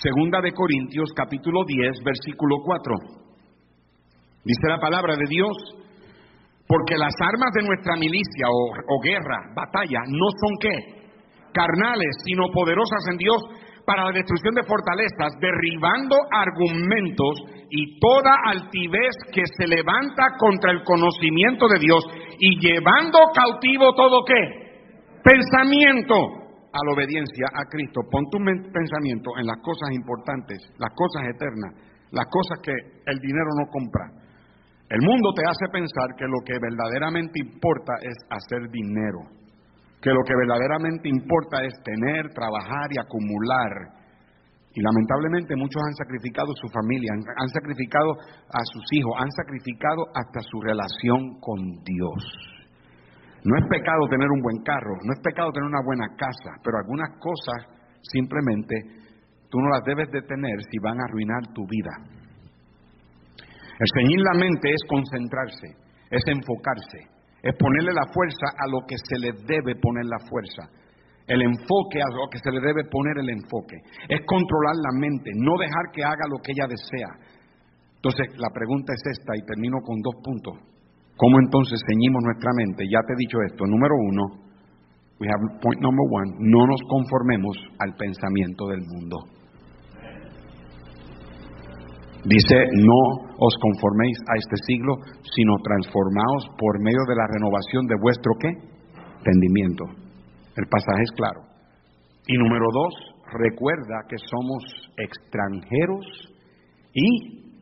[0.00, 2.94] Segunda de Corintios capítulo 10, versículo 4.
[4.44, 5.50] Dice la palabra de Dios,
[6.68, 11.02] porque las armas de nuestra milicia o, guerra, batalla, no son qué?
[11.52, 13.42] Carnales, sino poderosas en Dios
[13.84, 17.34] para la destrucción de fortalezas, derribando argumentos
[17.68, 22.04] y toda altivez que se levanta contra el conocimiento de Dios
[22.38, 24.78] y llevando cautivo todo qué?
[25.24, 26.37] Pensamiento
[26.72, 28.00] a la obediencia a Cristo.
[28.10, 31.72] Pon tu pensamiento en las cosas importantes, las cosas eternas,
[32.12, 34.06] las cosas que el dinero no compra.
[34.88, 39.20] El mundo te hace pensar que lo que verdaderamente importa es hacer dinero,
[40.00, 43.98] que lo que verdaderamente importa es tener, trabajar y acumular.
[44.72, 48.12] Y lamentablemente muchos han sacrificado su familia, han, sacrificado
[48.48, 52.57] a sus hijos, han sacrificado hasta su relación con Dios.
[53.44, 56.78] No es pecado tener un buen carro, no es pecado tener una buena casa, pero
[56.78, 57.70] algunas cosas
[58.02, 58.74] simplemente
[59.48, 62.18] tú no las debes de tener si van a arruinar tu vida.
[63.78, 65.68] El ceñir la mente es concentrarse,
[66.10, 66.98] es enfocarse,
[67.42, 70.66] es ponerle la fuerza a lo que se le debe poner la fuerza.
[71.28, 73.76] El enfoque a lo que se le debe poner el enfoque.
[74.08, 77.12] Es controlar la mente, no dejar que haga lo que ella desea.
[77.96, 80.77] Entonces, la pregunta es esta y termino con dos puntos.
[81.18, 82.86] ¿Cómo entonces ceñimos nuestra mente?
[82.86, 83.66] Ya te he dicho esto.
[83.66, 84.22] Número uno,
[85.18, 89.18] we have point number one, no nos conformemos al pensamiento del mundo.
[92.22, 93.02] Dice, no
[93.34, 94.94] os conforméis a este siglo,
[95.34, 98.50] sino transformaos por medio de la renovación de vuestro qué?
[99.18, 99.84] Entendimiento.
[100.54, 101.40] El pasaje es claro.
[102.28, 102.94] Y número dos,
[103.32, 104.62] recuerda que somos
[104.98, 106.06] extranjeros
[106.94, 107.58] y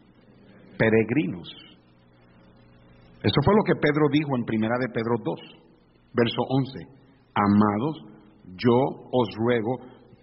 [0.77, 1.66] peregrinos.
[3.23, 5.41] Eso fue lo que Pedro dijo en Primera de Pedro 2,
[6.14, 6.79] verso 11.
[7.35, 8.17] Amados,
[8.57, 8.79] yo
[9.12, 9.79] os ruego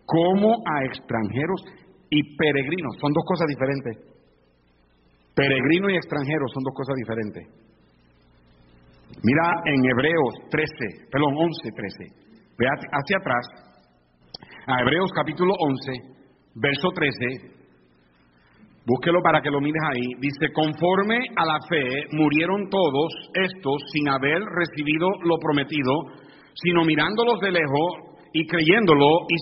[0.06, 1.62] como a extranjeros
[2.10, 2.96] y peregrinos.
[3.00, 4.14] Son dos cosas diferentes.
[5.36, 7.64] Peregrino y extranjero son dos cosas diferentes.
[9.24, 12.24] Mira en Hebreos 13, perdón, 11, 13.
[12.58, 13.46] Ve hacia atrás,
[14.68, 15.92] a Hebreos capítulo 11,
[16.56, 17.63] verso 13.
[18.86, 20.08] Búsquelo para que lo mires ahí.
[20.20, 25.94] Dice, conforme a la fe murieron todos estos sin haber recibido lo prometido,
[26.54, 29.36] sino mirándolos de lejos y creyéndolo y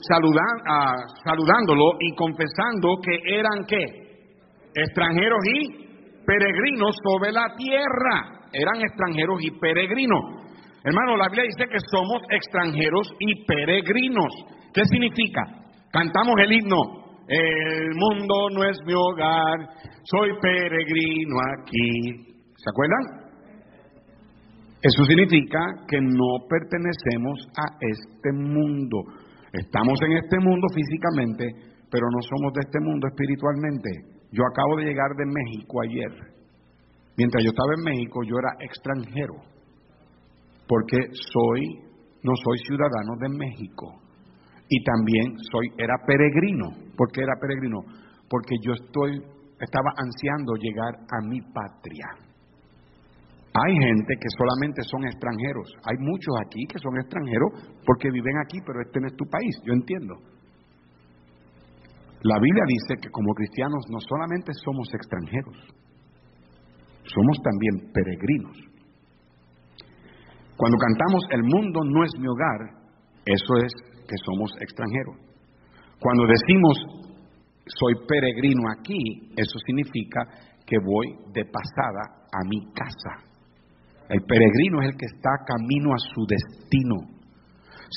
[0.68, 4.12] ah, saludándolo y confesando que eran qué?
[4.74, 8.48] extranjeros y peregrinos sobre la tierra.
[8.54, 10.22] Eran extranjeros y peregrinos.
[10.84, 14.34] Hermano, la Biblia dice que somos extranjeros y peregrinos.
[14.74, 15.42] ¿Qué significa?
[15.92, 17.01] Cantamos el himno.
[17.28, 19.70] El mundo no es mi hogar,
[20.04, 22.32] soy peregrino aquí.
[22.56, 23.22] ¿Se acuerdan?
[24.82, 29.04] Eso significa que no pertenecemos a este mundo.
[29.54, 31.46] Estamos en este mundo físicamente,
[31.92, 33.90] pero no somos de este mundo espiritualmente.
[34.32, 36.32] Yo acabo de llegar de México ayer.
[37.18, 39.36] Mientras yo estaba en México, yo era extranjero,
[40.68, 41.62] porque soy,
[42.24, 44.02] no soy ciudadano de México.
[44.74, 46.72] Y también soy, era peregrino.
[46.96, 47.84] ¿Por qué era peregrino?
[48.30, 49.20] Porque yo estoy,
[49.60, 52.08] estaba ansiando llegar a mi patria.
[53.52, 55.68] Hay gente que solamente son extranjeros.
[55.84, 57.52] Hay muchos aquí que son extranjeros
[57.86, 59.56] porque viven aquí, pero este no es tu país.
[59.68, 60.16] Yo entiendo.
[62.24, 65.58] La Biblia dice que como cristianos no solamente somos extranjeros,
[67.04, 68.56] somos también peregrinos.
[70.56, 72.80] Cuando cantamos El mundo no es mi hogar,
[73.26, 75.16] eso es que somos extranjeros.
[76.04, 76.76] Cuando decimos
[77.80, 80.28] soy peregrino aquí, eso significa
[80.66, 83.32] que voy de pasada a mi casa.
[84.10, 86.96] El peregrino es el que está camino a su destino.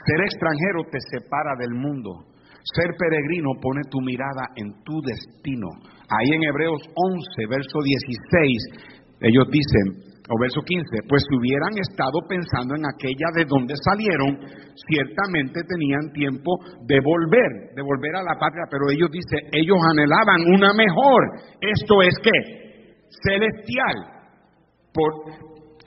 [0.06, 2.30] Ser extranjero te separa del mundo.
[2.62, 5.68] Ser peregrino pone tu mirada en tu destino.
[6.08, 12.16] Ahí en Hebreos 11, verso 16, ellos dicen, o verso 15, pues si hubieran estado
[12.26, 14.40] pensando en aquella de donde salieron,
[14.88, 16.56] ciertamente tenían tiempo
[16.88, 21.20] de volver, de volver a la patria, pero ellos dicen, ellos anhelaban una mejor.
[21.60, 22.36] Esto es que
[23.20, 24.24] celestial.
[24.94, 25.12] Por,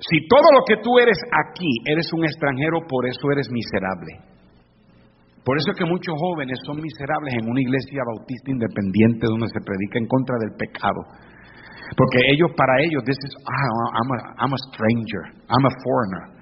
[0.06, 4.22] si todo lo que tú eres aquí eres un extranjero, por eso eres miserable.
[5.44, 9.64] Por eso es que muchos jóvenes son miserables en una iglesia bautista independiente donde se
[9.64, 11.02] predica en contra del pecado.
[11.98, 16.38] Porque ellos, para ellos, this is, ah, I'm, a, I'm a stranger, I'm a foreigner.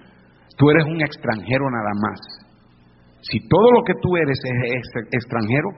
[0.59, 2.19] Tú eres un extranjero nada más.
[3.23, 4.85] Si todo lo que tú eres es,
[5.15, 5.71] extranjero,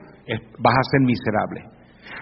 [0.58, 1.62] vas a ser miserable.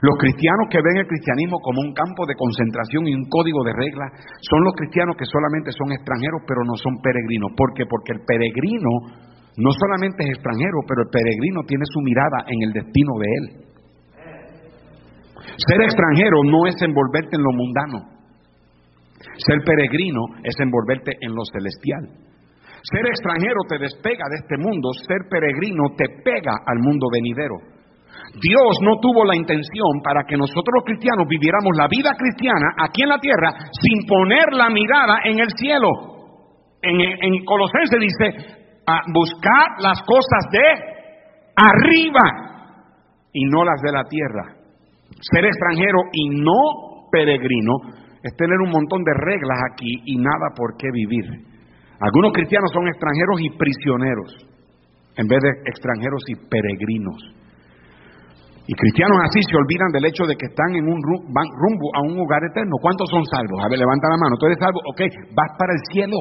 [0.05, 3.73] Los cristianos que ven el cristianismo como un campo de concentración y un código de
[3.73, 4.13] reglas
[4.45, 7.57] son los cristianos que solamente son extranjeros pero no son peregrinos.
[7.57, 7.89] ¿Por qué?
[7.89, 8.93] Porque el peregrino
[9.57, 13.45] no solamente es extranjero, pero el peregrino tiene su mirada en el destino de él.
[15.57, 18.17] Ser extranjero no es envolverte en lo mundano.
[19.39, 22.05] Ser peregrino es envolverte en lo celestial.
[22.83, 27.57] Ser extranjero te despega de este mundo, ser peregrino te pega al mundo venidero.
[28.41, 33.03] Dios no tuvo la intención para que nosotros los cristianos viviéramos la vida cristiana aquí
[33.03, 35.89] en la tierra sin poner la mirada en el cielo.
[36.83, 40.67] En, en Colosenses dice, a buscar las cosas de
[41.57, 42.27] arriba
[43.33, 44.56] y no las de la tierra.
[45.21, 47.73] Ser extranjero y no peregrino
[48.23, 51.25] es tener un montón de reglas aquí y nada por qué vivir.
[52.01, 54.37] Algunos cristianos son extranjeros y prisioneros,
[55.17, 57.17] en vez de extranjeros y peregrinos.
[58.67, 62.19] Y cristianos así se olvidan del hecho de que están en un rumbo a un
[62.19, 62.77] hogar eterno.
[62.83, 63.63] ¿Cuántos son salvos?
[63.63, 64.37] A ver, levanta la mano.
[64.37, 64.81] ¿Tú eres salvo?
[64.91, 65.01] Ok,
[65.39, 66.19] vas para el cielo.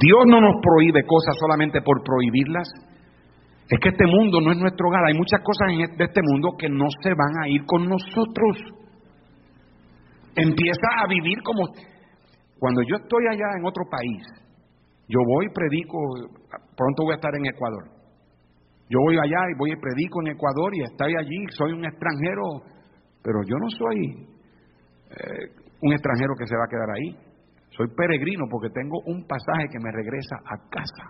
[0.00, 2.66] Dios no nos prohíbe cosas solamente por prohibirlas.
[3.68, 5.04] Es que este mundo no es nuestro hogar.
[5.06, 8.56] Hay muchas cosas este, de este mundo que no se van a ir con nosotros.
[10.36, 11.66] Empieza a vivir como...
[12.58, 14.22] Cuando yo estoy allá en otro país,
[15.08, 15.98] yo voy y predico,
[16.76, 17.90] pronto voy a estar en Ecuador.
[18.88, 22.62] Yo voy allá y voy y predico en Ecuador y estoy allí, soy un extranjero,
[23.22, 23.98] pero yo no soy
[25.10, 27.32] eh, un extranjero que se va a quedar ahí.
[27.76, 31.04] Soy peregrino porque tengo un pasaje que me regresa a casa,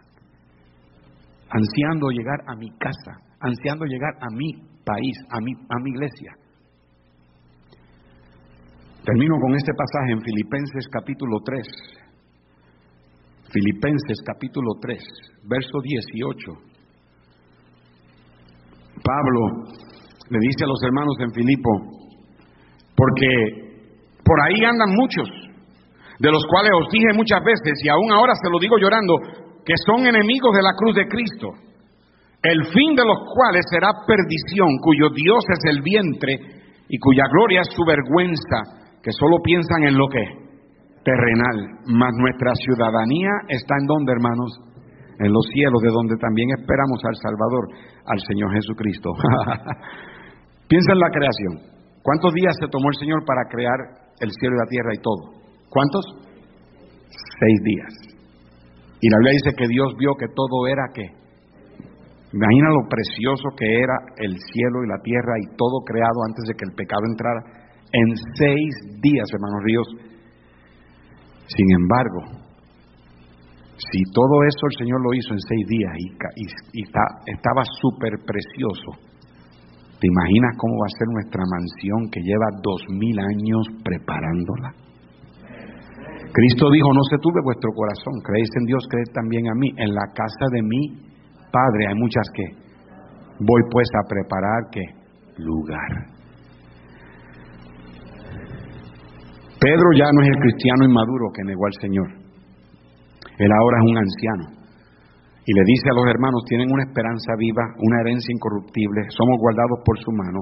[1.53, 4.53] ansiando llegar a mi casa, ansiando llegar a mi
[4.85, 6.33] país, a mi, a mi iglesia.
[9.05, 11.67] Termino con este pasaje en Filipenses capítulo 3.
[13.53, 14.99] Filipenses capítulo 3,
[15.45, 16.53] verso 18.
[19.05, 19.41] Pablo
[20.31, 21.71] le dice a los hermanos en Filipo,
[22.97, 23.29] porque
[24.25, 25.29] por ahí andan muchos,
[26.19, 29.75] de los cuales os dije muchas veces, y aún ahora se lo digo llorando, que
[29.87, 31.51] son enemigos de la cruz de Cristo,
[32.43, 36.39] el fin de los cuales será perdición, cuyo Dios es el vientre
[36.89, 40.43] y cuya gloria es su vergüenza que solo piensan en lo que
[41.05, 44.51] terrenal, mas nuestra ciudadanía está en donde, hermanos,
[45.19, 47.65] en los cielos, de donde también esperamos al Salvador,
[48.07, 49.11] al Señor Jesucristo.
[50.69, 51.73] Piensa en la creación.
[52.03, 53.79] ¿Cuántos días se tomó el Señor para crear
[54.19, 55.23] el cielo y la tierra y todo?
[55.71, 56.05] ¿Cuántos?
[57.11, 58.12] Seis días.
[59.03, 61.11] Y la Biblia dice que Dios vio que todo era qué.
[62.33, 66.55] Imagina lo precioso que era el cielo y la tierra y todo creado antes de
[66.55, 67.43] que el pecado entrara
[67.93, 68.71] en seis
[69.03, 69.89] días, hermanos Ríos.
[71.51, 72.43] Sin embargo,
[73.91, 75.93] si todo eso el Señor lo hizo en seis días
[76.73, 76.83] y,
[77.27, 79.03] estaba súper precioso,
[79.99, 84.82] ¿te imaginas cómo va a ser nuestra mansión que lleva dos mil años preparándola?
[86.33, 89.69] Cristo dijo, no se tuve vuestro corazón, creéis en Dios, creed también a mí.
[89.77, 91.13] En la casa de mi
[91.53, 92.45] Padre hay muchas que
[93.41, 94.81] voy pues a preparar que
[95.37, 96.13] lugar.
[99.61, 102.09] Pedro ya no es el cristiano inmaduro que negó al Señor.
[103.39, 104.63] Él ahora es un anciano.
[105.45, 109.79] Y le dice a los hermanos, tienen una esperanza viva, una herencia incorruptible, somos guardados
[109.85, 110.41] por su mano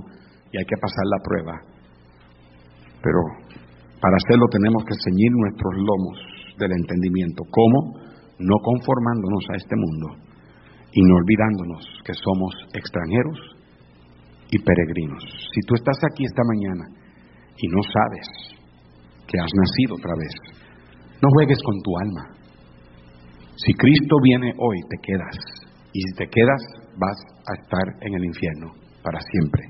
[0.53, 1.55] y hay que pasar la prueba.
[3.03, 3.49] Pero
[4.01, 6.16] para hacerlo tenemos que ceñir nuestros lomos
[6.59, 7.44] del entendimiento.
[7.51, 8.01] ¿Cómo?
[8.38, 10.16] No conformándonos a este mundo
[10.92, 13.38] y no olvidándonos que somos extranjeros
[14.51, 15.22] y peregrinos.
[15.55, 16.84] Si tú estás aquí esta mañana
[17.57, 18.61] y no sabes
[19.30, 20.34] que has nacido otra vez.
[21.22, 22.25] No juegues con tu alma.
[23.57, 25.37] Si Cristo viene hoy, te quedas.
[25.92, 26.62] Y si te quedas,
[26.96, 28.72] vas a estar en el infierno
[29.03, 29.70] para siempre.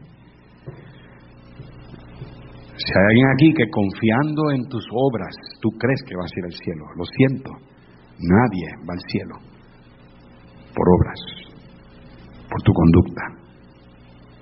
[2.80, 6.44] Si hay alguien aquí que confiando en tus obras, tú crees que vas a ir
[6.46, 7.50] al cielo, lo siento,
[8.16, 9.36] nadie va al cielo
[10.74, 11.20] por obras,
[12.48, 13.22] por tu conducta,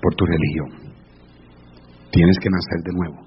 [0.01, 0.95] por tu religión.
[2.13, 3.27] Tienes que nacer de nuevo.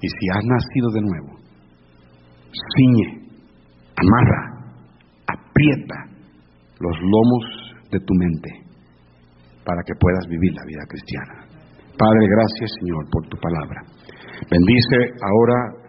[0.00, 1.38] Y si has nacido de nuevo,
[2.74, 3.22] ciñe,
[3.96, 4.72] amarra,
[5.26, 6.06] aprieta
[6.80, 7.44] los lomos
[7.90, 8.50] de tu mente
[9.64, 11.46] para que puedas vivir la vida cristiana.
[11.96, 13.97] Padre, gracias Señor por tu palabra.
[14.50, 15.87] Bendice ahora